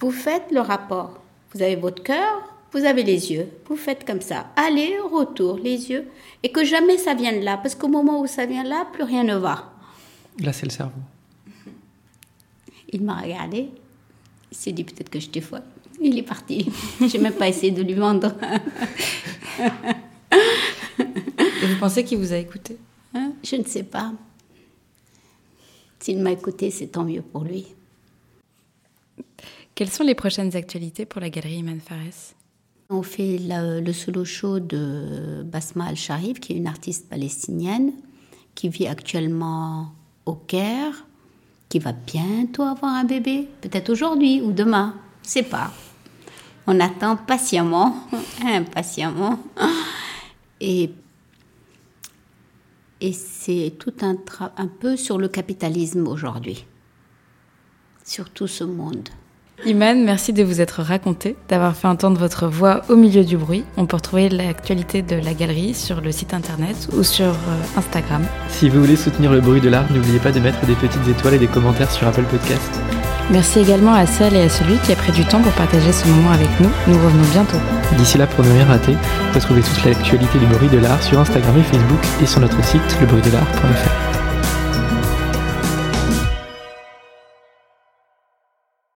vous 0.00 0.10
faites 0.10 0.50
le 0.50 0.60
rapport. 0.60 1.18
Vous 1.52 1.62
avez 1.62 1.76
votre 1.76 2.02
cœur, 2.02 2.42
vous 2.72 2.84
avez 2.84 3.02
les 3.02 3.32
yeux. 3.32 3.48
Vous 3.66 3.76
faites 3.76 4.04
comme 4.06 4.20
ça, 4.20 4.48
aller, 4.54 4.98
retour, 4.98 5.58
les 5.58 5.90
yeux. 5.90 6.06
Et 6.42 6.52
que 6.52 6.62
jamais 6.62 6.98
ça 6.98 7.14
vienne 7.14 7.42
là, 7.42 7.56
parce 7.56 7.74
qu'au 7.74 7.88
moment 7.88 8.20
où 8.20 8.26
ça 8.26 8.44
vient 8.44 8.64
là, 8.64 8.86
plus 8.92 9.04
rien 9.04 9.24
ne 9.24 9.36
va. 9.36 9.72
Là, 10.40 10.52
c'est 10.52 10.66
le 10.66 10.70
cerveau. 10.70 11.00
Il 12.90 13.02
m'a 13.02 13.16
regardé. 13.16 13.70
Il 14.52 14.56
s'est 14.56 14.72
dit 14.72 14.84
peut-être 14.84 15.08
que 15.08 15.18
j'étais 15.18 15.40
folle. 15.40 15.62
Il 16.00 16.18
est 16.18 16.22
parti. 16.22 16.70
J'ai 17.08 17.18
même 17.18 17.32
pas 17.32 17.48
essayé 17.48 17.72
de 17.72 17.82
lui 17.82 17.94
vendre. 17.94 18.34
Et 20.98 21.66
vous 21.66 21.78
pensez 21.80 22.04
qu'il 22.04 22.18
vous 22.18 22.32
a 22.32 22.36
écouté? 22.36 22.76
Hein? 23.16 23.32
Je 23.42 23.56
ne 23.56 23.64
sais 23.64 23.82
pas. 23.82 24.12
S'il 26.00 26.18
m'a 26.18 26.32
écouté, 26.32 26.70
c'est 26.70 26.88
tant 26.88 27.04
mieux 27.04 27.22
pour 27.22 27.44
lui. 27.44 27.66
Quelles 29.74 29.90
sont 29.90 30.04
les 30.04 30.14
prochaines 30.14 30.54
actualités 30.56 31.04
pour 31.06 31.20
la 31.20 31.30
galerie 31.30 31.58
Iman 31.58 31.80
Fares? 31.80 32.34
On 32.88 33.02
fait 33.02 33.38
le, 33.38 33.80
le, 33.80 33.92
solo 33.92 34.24
show 34.24 34.60
de 34.60 35.42
Basma 35.44 35.86
Al-Sharif, 35.86 36.38
qui 36.38 36.52
est 36.52 36.56
une 36.56 36.68
artiste 36.68 37.08
palestinienne 37.08 37.92
qui 38.54 38.68
vit 38.68 38.86
actuellement 38.86 39.92
au 40.24 40.34
Caire, 40.34 41.06
qui 41.68 41.78
va 41.78 41.92
bientôt 41.92 42.62
avoir 42.62 42.94
un 42.94 43.04
bébé, 43.04 43.48
peut-être 43.60 43.90
aujourd'hui 43.90 44.40
ou 44.40 44.52
demain, 44.52 44.94
je 45.22 45.28
sais 45.28 45.42
pas. 45.42 45.72
On 46.66 46.80
attend 46.80 47.16
patiemment, 47.16 47.96
impatiemment. 48.44 49.38
Et, 50.60 50.90
et 53.00 53.12
c'est 53.12 53.74
tout 53.78 53.94
un, 54.02 54.16
un 54.56 54.66
peu 54.66 54.96
sur 54.96 55.18
le 55.18 55.28
capitalisme 55.28 56.06
aujourd'hui, 56.06 56.66
sur 58.04 58.30
tout 58.30 58.46
ce 58.46 58.64
monde. 58.64 59.08
Iman, 59.64 60.04
merci 60.04 60.32
de 60.34 60.42
vous 60.42 60.60
être 60.60 60.82
raconté, 60.82 61.34
d'avoir 61.48 61.74
fait 61.74 61.88
entendre 61.88 62.18
votre 62.18 62.46
voix 62.46 62.82
au 62.90 62.96
milieu 62.96 63.24
du 63.24 63.38
bruit. 63.38 63.64
On 63.78 63.86
peut 63.86 63.96
retrouver 63.96 64.28
l'actualité 64.28 65.00
de 65.00 65.16
la 65.16 65.32
galerie 65.32 65.72
sur 65.72 66.02
le 66.02 66.12
site 66.12 66.34
internet 66.34 66.88
ou 66.92 67.02
sur 67.02 67.26
euh, 67.26 67.62
Instagram. 67.76 68.22
Si 68.48 68.68
vous 68.68 68.80
voulez 68.80 68.96
soutenir 68.96 69.32
le 69.32 69.40
bruit 69.40 69.62
de 69.62 69.70
l'art, 69.70 69.90
n'oubliez 69.90 70.18
pas 70.18 70.32
de 70.32 70.40
mettre 70.40 70.64
des 70.66 70.74
petites 70.74 71.08
étoiles 71.08 71.34
et 71.34 71.38
des 71.38 71.46
commentaires 71.46 71.90
sur 71.90 72.06
Apple 72.06 72.24
Podcast. 72.24 72.70
Merci 73.30 73.60
également 73.60 73.92
à 73.92 74.06
celle 74.06 74.36
et 74.36 74.42
à 74.42 74.48
celui 74.48 74.78
qui 74.78 74.92
a 74.92 74.96
pris 74.96 75.12
du 75.12 75.24
temps 75.24 75.40
pour 75.40 75.52
partager 75.52 75.92
ce 75.92 76.06
moment 76.06 76.30
avec 76.30 76.48
nous. 76.60 76.70
Nous 76.86 76.94
revenons 77.04 77.28
bientôt. 77.32 77.58
D'ici 77.96 78.18
là, 78.18 78.26
pour 78.26 78.44
ne 78.44 78.50
rien 78.50 78.64
rater, 78.66 78.96
retrouvez 79.34 79.62
toute 79.62 79.84
l'actualité 79.84 80.38
du 80.38 80.46
bruit 80.46 80.68
de 80.68 80.78
l'art 80.78 81.02
sur 81.02 81.18
Instagram 81.18 81.56
et 81.58 81.62
Facebook 81.62 82.00
et 82.22 82.26
sur 82.26 82.40
notre 82.40 82.62
site 82.64 83.00
lebruitdelart.fr. 83.00 84.15